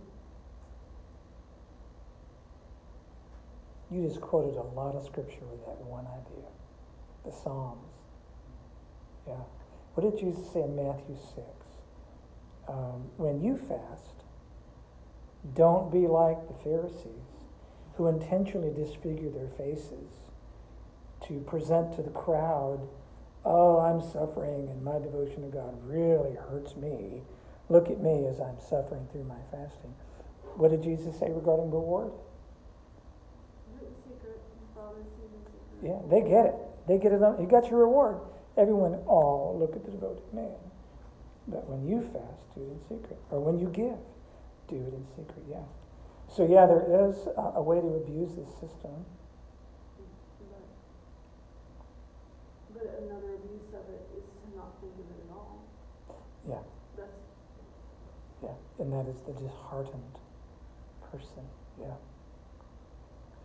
You 3.90 4.08
just 4.08 4.20
quoted 4.20 4.56
a 4.56 4.62
lot 4.62 4.96
of 4.96 5.04
scripture 5.04 5.46
with 5.50 5.64
that 5.66 5.78
one 5.86 6.06
idea. 6.06 6.48
The 7.24 7.30
Psalms. 7.32 7.92
Yeah. 9.26 9.34
What 9.94 10.02
did 10.10 10.18
Jesus 10.18 10.52
say 10.52 10.62
in 10.62 10.74
Matthew 10.76 11.16
6? 11.34 11.46
Um, 12.68 13.08
when 13.16 13.40
you 13.42 13.56
fast, 13.56 14.24
don't 15.54 15.90
be 15.92 16.06
like 16.06 16.36
the 16.48 16.54
Pharisees 16.64 17.27
who 17.98 18.06
intentionally 18.06 18.70
disfigure 18.70 19.28
their 19.28 19.48
faces 19.58 20.30
to 21.26 21.40
present 21.40 21.92
to 21.96 22.00
the 22.00 22.10
crowd, 22.10 22.88
oh, 23.44 23.80
I'm 23.80 24.00
suffering 24.00 24.68
and 24.70 24.82
my 24.84 25.00
devotion 25.00 25.42
to 25.42 25.48
God 25.48 25.74
really 25.84 26.36
hurts 26.48 26.76
me. 26.76 27.22
Look 27.68 27.90
at 27.90 28.00
me 28.00 28.26
as 28.26 28.40
I'm 28.40 28.60
suffering 28.60 29.08
through 29.10 29.24
my 29.24 29.42
fasting. 29.50 29.92
What 30.56 30.70
did 30.70 30.82
Jesus 30.82 31.18
say 31.18 31.28
regarding 31.28 31.72
reward? 31.72 32.12
Yeah, 35.82 35.98
they 36.08 36.20
get 36.20 36.46
it. 36.46 36.54
They 36.86 36.98
get 36.98 37.12
it. 37.12 37.22
On, 37.22 37.40
you 37.40 37.48
got 37.48 37.68
your 37.68 37.80
reward. 37.80 38.18
Everyone, 38.56 38.94
oh, 39.08 39.56
look 39.58 39.74
at 39.74 39.84
the 39.84 39.90
devoted 39.90 40.22
man. 40.32 40.54
But 41.48 41.68
when 41.68 41.86
you 41.86 42.02
fast, 42.02 42.54
do 42.54 42.62
it 42.62 42.70
in 42.70 42.80
secret. 42.88 43.18
Or 43.30 43.40
when 43.40 43.58
you 43.58 43.66
give, 43.66 43.98
do 44.68 44.76
it 44.76 44.94
in 44.94 45.04
secret. 45.16 45.44
Yeah. 45.50 45.66
So 46.34 46.46
yeah, 46.46 46.66
there 46.66 47.08
is 47.08 47.26
a, 47.36 47.58
a 47.58 47.62
way 47.62 47.80
to 47.80 47.86
abuse 47.86 48.36
this 48.36 48.48
system. 48.60 49.04
But, 50.48 50.62
but 52.74 52.86
another 53.02 53.34
abuse 53.34 53.68
of 53.74 53.82
it 53.90 54.06
is 54.16 54.24
to 54.24 54.56
not 54.56 54.78
think 54.80 54.92
of 54.94 55.08
it 55.08 55.20
at 55.26 55.32
all. 55.34 55.64
Yeah, 56.48 56.62
That's, 56.96 57.18
yeah. 58.42 58.54
And 58.78 58.92
that 58.92 59.10
is 59.10 59.18
the 59.26 59.32
disheartened 59.32 60.18
person. 61.10 61.44
Yeah. 61.80 61.96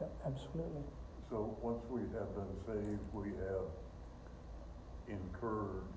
Yeah, 0.02 0.08
absolutely. 0.26 0.84
So 1.30 1.58
once 1.62 1.82
we 1.90 2.02
have 2.14 2.30
been 2.36 2.54
saved, 2.68 3.02
we 3.14 3.30
have 3.48 3.70
incurred 5.08 5.88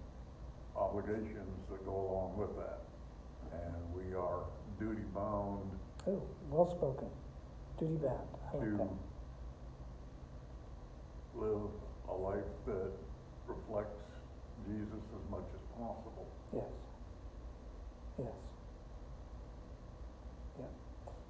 obligations 0.76 1.60
that 1.70 1.84
go 1.84 1.92
along 1.92 2.36
with 2.38 2.56
that. 2.56 2.80
And 3.52 3.94
we 3.94 4.14
are 4.14 4.44
duty 4.78 5.02
bound 5.14 5.70
Oh, 6.08 6.22
well 6.50 6.70
spoken. 6.70 7.08
Duty 7.78 7.96
bound. 7.96 8.20
I 8.52 8.56
like 8.56 8.70
to 8.70 8.76
that. 8.78 8.88
live 11.40 11.70
a 12.08 12.14
life 12.14 12.50
that 12.66 12.90
reflects 13.46 14.00
Jesus 14.66 15.02
as 15.14 15.30
much 15.30 15.44
as 15.52 15.60
possible. 15.76 16.26
Yes. 16.54 16.64
Yes. 18.18 18.28
Yeah. 20.58 20.64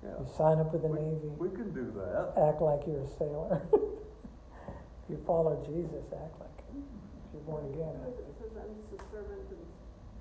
Yeah. 0.04 0.18
You 0.20 0.26
sign 0.36 0.58
up 0.58 0.72
with 0.72 0.82
the 0.82 0.88
We- 0.88 1.00
Navy. 1.00 1.28
We 1.38 1.48
can 1.50 1.72
do 1.74 1.90
that. 1.96 2.36
act 2.48 2.60
like 2.62 2.86
you're 2.86 3.00
a 3.00 3.08
sailor. 3.18 3.62
if 3.72 5.10
you 5.10 5.18
follow 5.26 5.56
Jesus, 5.66 6.04
act 6.12 6.38
like 6.38 6.58
it. 6.68 6.76
If 6.76 7.32
you're 7.34 7.42
born 7.48 7.64
again, 7.72 7.96
act 8.04 8.16
because 8.16 8.28
it 8.30 8.36
says 8.38 8.52
I'm 8.60 8.70
just 8.76 8.92
a 9.02 9.10
servant 9.10 9.40
and 9.50 9.66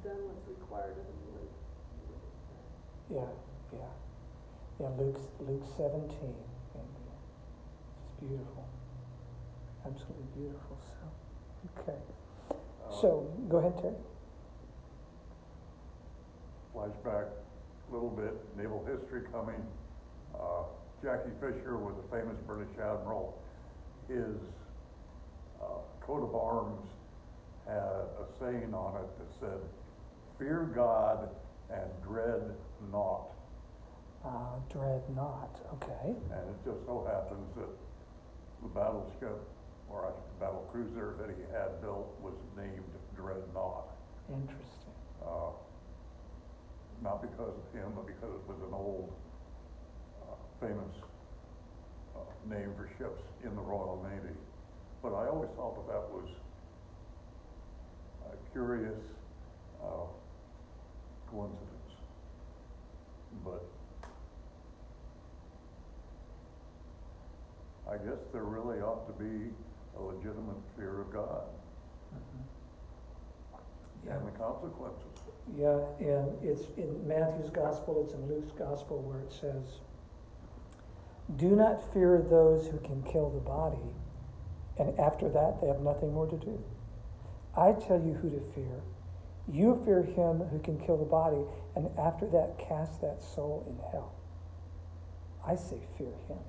done 0.02 0.20
what's 0.32 0.48
required 0.48 0.96
of 0.98 1.06
me. 1.06 1.44
Yeah, 3.14 3.30
yeah. 3.78 3.92
Yeah, 4.80 4.88
Luke, 4.98 5.20
Luke 5.48 5.64
17. 5.78 6.10
Uh, 6.76 6.80
It's 8.04 8.20
beautiful. 8.20 8.66
Absolutely 9.86 10.26
beautiful. 10.36 10.78
So, 10.82 11.82
okay. 11.82 11.98
Uh, 12.52 12.92
So, 12.92 13.28
go 13.50 13.58
ahead, 13.58 13.78
Terry. 13.82 13.96
flashback 16.76 17.28
a 17.90 17.94
little 17.94 18.10
bit, 18.10 18.34
naval 18.58 18.84
history 18.86 19.22
coming. 19.32 19.64
Uh, 20.38 20.64
Jackie 21.02 21.32
Fisher 21.40 21.78
was 21.78 21.96
a 22.04 22.12
famous 22.16 22.36
British 22.46 22.74
admiral. 22.78 23.40
His 24.10 24.36
uh, 25.62 25.66
coat 26.02 26.24
of 26.24 26.36
arms 26.36 26.82
had 27.66 27.78
a 28.20 28.26
saying 28.40 28.74
on 28.74 28.98
it 29.02 29.10
that 29.20 29.32
said, 29.40 29.60
"Fear 30.38 30.70
God 30.76 31.30
and 31.72 31.90
dread 32.04 32.42
naught." 32.92 33.32
Uh, 34.26 34.58
dread 34.74 35.04
not. 35.16 35.54
Okay. 35.78 36.18
And 36.34 36.50
it 36.50 36.58
just 36.66 36.82
so 36.88 37.06
happens 37.06 37.46
that 37.58 37.70
the 38.64 38.70
battleship, 38.74 39.38
or 39.88 40.10
a 40.10 40.14
battle 40.42 40.66
cruiser 40.72 41.14
that 41.22 41.30
he 41.30 41.44
had 41.54 41.80
built 41.82 42.10
was 42.22 42.34
named 42.58 42.90
Dreadnought. 43.16 43.86
Interesting. 44.28 44.98
Uh, 45.22 45.54
not 47.04 47.22
because 47.22 47.54
of 47.54 47.80
him, 47.80 47.92
but 47.94 48.08
because 48.08 48.34
it 48.34 48.48
was 48.50 48.58
an 48.66 48.74
old, 48.74 49.14
uh, 50.24 50.36
famous, 50.60 50.96
uh, 52.16 52.50
name 52.50 52.74
for 52.76 52.90
ships 52.98 53.22
in 53.44 53.56
the 53.56 53.62
Royal 53.62 54.04
Navy. 54.10 54.34
But 55.04 55.14
I 55.14 55.28
always 55.28 55.52
thought 55.56 55.76
that 55.86 55.94
that 55.94 56.10
was 56.10 56.30
a 58.26 58.52
curious, 58.52 58.98
uh, 59.84 60.10
coincidence. 61.30 61.94
But 63.44 63.62
I 67.90 67.98
guess 67.98 68.20
there 68.34 68.44
really 68.44 68.80
ought 68.82 69.06
to 69.08 69.14
be 69.24 69.50
a 69.98 70.02
legitimate 70.02 70.58
fear 70.76 71.02
of 71.02 71.12
God 71.14 71.44
Yeah. 74.06 74.18
and 74.18 74.28
the 74.28 74.32
consequences. 74.32 75.24
Yeah, 75.56 75.80
and 76.00 76.44
it's 76.44 76.64
in 76.78 77.08
Matthew's 77.08 77.50
gospel, 77.52 78.04
it's 78.04 78.14
in 78.14 78.28
Luke's 78.28 78.52
gospel 78.52 79.00
where 79.02 79.20
it 79.22 79.32
says, 79.32 79.80
Do 81.38 81.56
not 81.56 81.82
fear 81.94 82.22
those 82.22 82.68
who 82.68 82.80
can 82.80 83.02
kill 83.04 83.30
the 83.30 83.40
body, 83.40 83.94
and 84.78 85.00
after 85.00 85.30
that 85.30 85.62
they 85.62 85.68
have 85.68 85.82
nothing 85.82 86.14
more 86.14 86.28
to 86.28 86.38
do. 86.38 86.62
I 87.56 87.72
tell 87.74 88.00
you 88.02 88.14
who 88.14 88.30
to 88.32 88.40
fear. 88.54 88.82
You 89.48 89.80
fear 89.86 90.02
him 90.02 90.40
who 90.40 90.60
can 90.60 90.80
kill 90.80 90.98
the 90.98 91.06
body, 91.06 91.44
and 91.76 91.88
after 92.00 92.26
that 92.28 92.58
cast 92.58 93.00
that 93.02 93.22
soul 93.22 93.64
in 93.70 93.78
hell. 93.92 94.14
I 95.46 95.56
say 95.56 95.80
fear 95.98 96.12
him. 96.28 96.40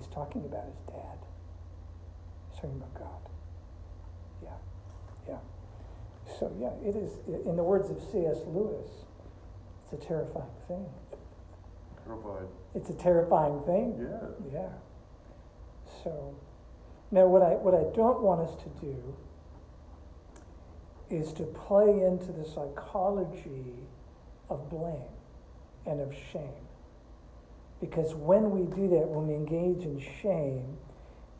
He's 0.00 0.08
talking 0.08 0.46
about 0.46 0.64
his 0.64 0.78
dad. 0.86 1.18
He's 2.48 2.56
talking 2.60 2.76
about 2.76 2.94
God. 2.94 3.30
Yeah, 4.42 4.48
yeah. 5.28 5.38
So 6.38 6.50
yeah, 6.58 6.70
it 6.82 6.96
is. 6.96 7.18
In 7.46 7.54
the 7.56 7.62
words 7.62 7.90
of 7.90 7.98
C.S. 8.00 8.38
Lewis, 8.46 8.88
it's 9.84 10.02
a 10.02 10.06
terrifying 10.06 10.46
thing. 10.68 10.86
Provide, 12.06 12.48
It's 12.74 12.88
a 12.88 12.94
terrifying 12.94 13.60
thing. 13.66 13.94
yeah, 14.00 14.50
Yeah. 14.54 14.68
So, 16.02 16.34
now 17.10 17.26
what 17.26 17.42
I 17.42 17.50
what 17.56 17.74
I 17.74 17.84
don't 17.94 18.22
want 18.22 18.40
us 18.40 18.56
to 18.62 18.68
do 18.80 18.96
is 21.10 21.34
to 21.34 21.42
play 21.42 22.04
into 22.04 22.32
the 22.32 22.44
psychology 22.46 23.74
of 24.48 24.70
blame 24.70 25.12
and 25.84 26.00
of 26.00 26.14
shame. 26.32 26.66
Because 27.80 28.14
when 28.14 28.50
we 28.50 28.66
do 28.74 28.88
that, 28.88 29.08
when 29.08 29.26
we 29.26 29.34
engage 29.34 29.84
in 29.84 29.98
shame 30.20 30.76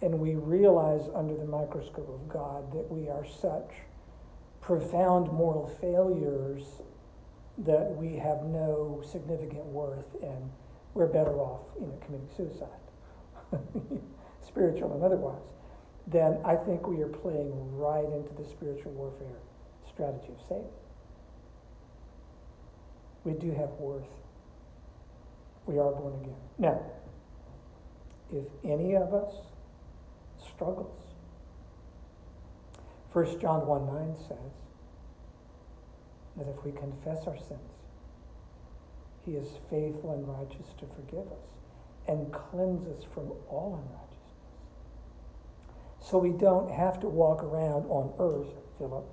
and 0.01 0.19
we 0.19 0.35
realize 0.35 1.03
under 1.15 1.37
the 1.37 1.45
microscope 1.45 2.09
of 2.09 2.29
God 2.29 2.73
that 2.73 2.91
we 2.91 3.09
are 3.09 3.27
such 3.27 3.71
profound 4.61 5.31
moral 5.33 5.67
failures 5.81 6.65
that 7.59 7.95
we 7.95 8.17
have 8.17 8.45
no 8.45 9.03
significant 9.05 9.65
worth 9.67 10.07
and 10.23 10.51
we're 10.95 11.07
better 11.07 11.39
off, 11.39 11.61
you 11.79 11.87
know, 11.87 11.99
committing 12.05 12.29
suicide, 12.37 12.69
spiritual 14.47 14.95
and 14.95 15.05
otherwise, 15.05 15.43
then 16.07 16.39
I 16.45 16.57
think 16.57 16.87
we 16.87 17.03
are 17.03 17.09
playing 17.09 17.53
right 17.77 18.05
into 18.05 18.33
the 18.35 18.45
spiritual 18.49 18.93
warfare 18.93 19.37
strategy 19.87 20.33
of 20.33 20.41
Satan. 20.49 20.65
We 23.25 23.33
do 23.33 23.53
have 23.53 23.71
worth. 23.79 24.09
We 25.67 25.79
are 25.79 25.93
born 25.93 26.15
again. 26.23 26.37
Now, 26.59 26.81
if 28.33 28.45
any 28.65 28.97
of 28.97 29.13
us 29.15 29.35
struggles 30.39 31.11
First 33.13 33.41
John 33.41 33.67
1 33.67 33.87
9 33.87 34.17
says 34.29 34.53
that 36.37 36.47
if 36.49 36.65
we 36.65 36.71
confess 36.71 37.27
our 37.27 37.37
sins, 37.37 37.59
he 39.27 39.33
is 39.33 39.49
faithful 39.69 40.13
and 40.13 40.29
righteous 40.29 40.69
to 40.79 40.87
forgive 40.95 41.27
us 41.27 41.49
and 42.07 42.33
cleanse 42.33 42.87
us 42.87 43.05
from 43.13 43.33
all 43.49 43.83
unrighteousness. 43.83 44.17
So 46.01 46.19
we 46.19 46.31
don't 46.31 46.71
have 46.71 47.01
to 47.01 47.09
walk 47.09 47.43
around 47.43 47.87
on 47.91 48.15
earth, 48.21 48.55
Philip, 48.79 49.05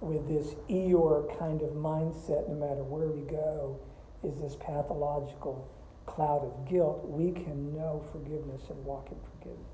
with 0.00 0.28
this 0.28 0.54
Eeyore 0.68 1.38
kind 1.38 1.62
of 1.62 1.70
mindset 1.70 2.48
no 2.48 2.54
matter 2.54 2.84
where 2.84 3.08
we 3.08 3.22
go, 3.22 3.80
is 4.24 4.40
this 4.40 4.56
pathological 4.56 5.68
cloud 6.06 6.44
of 6.44 6.68
guilt. 6.68 7.04
We 7.08 7.32
can 7.32 7.74
know 7.74 8.04
forgiveness 8.12 8.62
and 8.70 8.84
walk 8.84 9.08
in 9.10 9.18
forgiveness. 9.38 9.66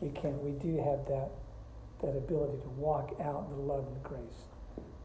We 0.00 0.10
can, 0.10 0.40
we 0.42 0.52
do 0.52 0.76
have 0.76 1.06
that, 1.08 1.30
that 2.02 2.16
ability 2.16 2.58
to 2.62 2.68
walk 2.76 3.16
out 3.20 3.48
the 3.50 3.56
love 3.56 3.86
and 3.86 4.02
grace 4.02 4.46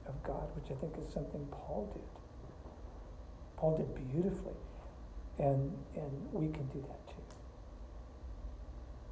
of 0.08 0.22
God, 0.24 0.48
which 0.56 0.76
I 0.76 0.80
think 0.80 0.94
is 0.98 1.12
something 1.14 1.46
Paul 1.52 1.89
did. 1.94 2.04
Paul 3.58 3.78
did 3.78 4.12
beautifully. 4.12 4.56
And, 5.39 5.72
and 5.96 6.12
we 6.32 6.48
can 6.48 6.68
do 6.68 6.82
that 6.88 7.08
too. 7.08 7.24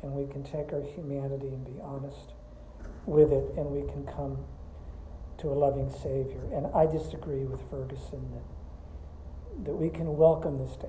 And 0.03 0.13
we 0.13 0.31
can 0.31 0.43
take 0.43 0.73
our 0.73 0.81
humanity 0.81 1.47
and 1.47 1.65
be 1.65 1.81
honest 1.81 2.33
with 3.05 3.31
it, 3.31 3.53
and 3.57 3.65
we 3.67 3.81
can 3.91 4.05
come 4.05 4.37
to 5.39 5.47
a 5.47 5.55
loving 5.57 5.89
Savior. 5.89 6.41
And 6.53 6.67
I 6.75 6.85
disagree 6.85 7.45
with 7.45 7.59
Fergusson 7.71 8.21
that, 8.33 8.43
that 9.63 9.73
we 9.73 9.89
can 9.89 10.17
welcome 10.17 10.57
this 10.57 10.75
day. 10.77 10.87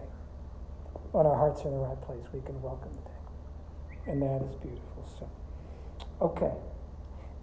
When 1.12 1.26
our 1.26 1.36
hearts 1.36 1.62
are 1.62 1.68
in 1.68 1.74
the 1.74 1.80
right 1.80 2.00
place, 2.02 2.24
we 2.32 2.40
can 2.40 2.60
welcome 2.62 2.90
the 2.92 3.10
day. 3.10 4.12
And 4.12 4.22
that 4.22 4.42
is 4.42 4.54
beautiful. 4.56 5.06
So, 5.18 5.30
okay. 6.20 6.52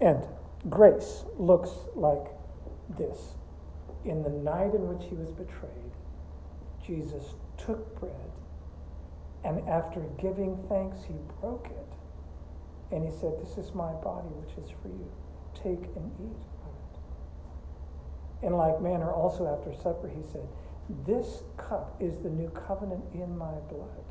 And 0.01 0.25
grace 0.69 1.23
looks 1.37 1.71
like 1.95 2.25
this. 2.97 3.35
In 4.05 4.23
the 4.23 4.29
night 4.29 4.73
in 4.73 4.87
which 4.87 5.07
he 5.09 5.15
was 5.15 5.31
betrayed, 5.31 5.91
Jesus 6.85 7.35
took 7.57 7.99
bread, 7.99 8.31
and 9.43 9.67
after 9.69 10.01
giving 10.19 10.57
thanks, 10.69 11.03
he 11.05 11.13
broke 11.39 11.67
it. 11.67 12.95
And 12.95 13.03
he 13.03 13.11
said, 13.11 13.33
This 13.41 13.57
is 13.57 13.73
my 13.75 13.91
body, 14.01 14.29
which 14.41 14.57
is 14.57 14.71
for 14.81 14.87
you. 14.87 15.11
Take 15.53 15.85
and 15.95 16.11
eat 16.19 16.41
of 16.65 16.73
it. 16.73 18.47
In 18.47 18.53
like 18.53 18.81
manner, 18.81 19.11
also 19.11 19.47
after 19.47 19.73
supper, 19.81 20.07
he 20.09 20.23
said, 20.31 20.47
This 21.05 21.43
cup 21.57 21.95
is 21.99 22.17
the 22.19 22.29
new 22.29 22.49
covenant 22.49 23.03
in 23.13 23.37
my 23.37 23.53
blood. 23.69 24.03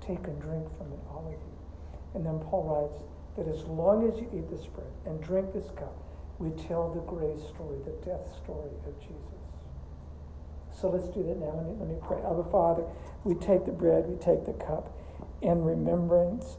Take 0.00 0.26
and 0.26 0.40
drink 0.40 0.66
from 0.78 0.92
it, 0.92 1.00
all 1.10 1.26
of 1.26 1.32
you. 1.32 1.58
And 2.14 2.24
then 2.24 2.38
Paul 2.38 2.64
writes 2.64 3.04
that 3.36 3.46
as 3.46 3.64
long 3.66 4.08
as 4.08 4.18
you 4.18 4.28
eat 4.32 4.48
this 4.50 4.66
bread 4.66 4.90
and 5.04 5.22
drink 5.22 5.52
this 5.52 5.70
cup, 5.76 5.94
we 6.38 6.50
tell 6.50 6.88
the 6.88 7.00
grace 7.00 7.42
story, 7.54 7.78
the 7.84 7.92
death 8.06 8.24
story 8.42 8.70
of 8.86 8.98
Jesus. 9.00 9.38
So 10.80 10.88
let's 10.88 11.08
do 11.08 11.22
that 11.24 11.36
now. 11.38 11.52
Let 11.56 11.66
me, 11.66 11.74
let 11.78 11.88
me 11.88 11.96
pray. 12.00 12.18
Father, 12.50 12.84
we 13.24 13.34
take 13.34 13.66
the 13.66 13.72
bread, 13.72 14.06
we 14.06 14.16
take 14.16 14.46
the 14.46 14.54
cup 14.54 14.96
in 15.42 15.62
remembrance 15.62 16.56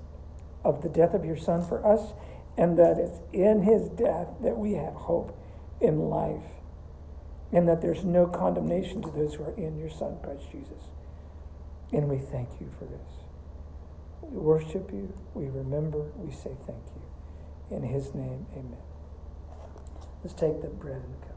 of 0.63 0.83
the 0.83 0.89
death 0.89 1.13
of 1.13 1.23
your 1.25 1.37
Son 1.37 1.65
for 1.65 1.85
us, 1.85 2.13
and 2.57 2.77
that 2.77 2.97
it's 2.97 3.19
in 3.31 3.63
his 3.63 3.87
death 3.89 4.27
that 4.43 4.57
we 4.57 4.73
have 4.73 4.93
hope 4.93 5.35
in 5.79 6.09
life, 6.09 6.43
and 7.51 7.67
that 7.67 7.81
there's 7.81 8.03
no 8.03 8.27
condemnation 8.27 9.01
to 9.01 9.09
those 9.11 9.35
who 9.35 9.43
are 9.43 9.55
in 9.57 9.77
your 9.77 9.89
Son, 9.89 10.17
Christ 10.23 10.51
Jesus. 10.51 10.83
And 11.91 12.09
we 12.09 12.17
thank 12.19 12.49
you 12.59 12.69
for 12.77 12.85
this. 12.85 13.09
We 14.21 14.39
worship 14.39 14.91
you, 14.91 15.13
we 15.33 15.47
remember, 15.47 16.11
we 16.15 16.31
say 16.31 16.51
thank 16.67 16.83
you. 16.95 17.75
In 17.75 17.83
his 17.83 18.13
name, 18.13 18.45
amen. 18.53 18.77
Let's 20.23 20.33
take 20.33 20.61
the 20.61 20.67
bread 20.69 21.01
and 21.03 21.13
the 21.13 21.25
cup. 21.27 21.28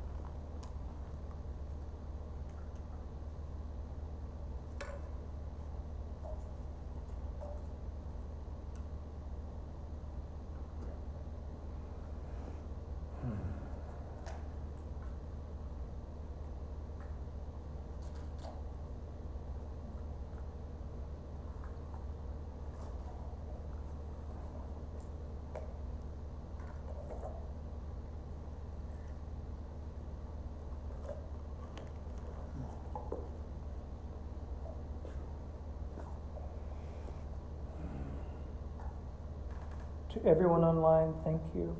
To 40.12 40.26
everyone 40.26 40.62
online, 40.62 41.14
thank 41.24 41.40
you. 41.54 41.74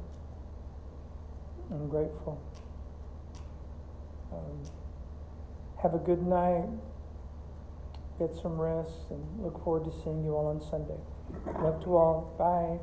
I'm 1.70 1.86
grateful. 1.88 2.40
Um, 4.32 4.62
have 5.82 5.92
a 5.92 5.98
good 5.98 6.22
night. 6.22 6.68
Get 8.18 8.34
some 8.34 8.58
rest 8.58 9.10
and 9.10 9.44
look 9.44 9.62
forward 9.62 9.84
to 9.84 9.92
seeing 10.02 10.24
you 10.24 10.34
all 10.34 10.46
on 10.46 10.62
Sunday. 10.62 10.96
Love 11.60 11.82
to 11.84 11.94
all. 11.94 12.34
Bye. 12.38 12.78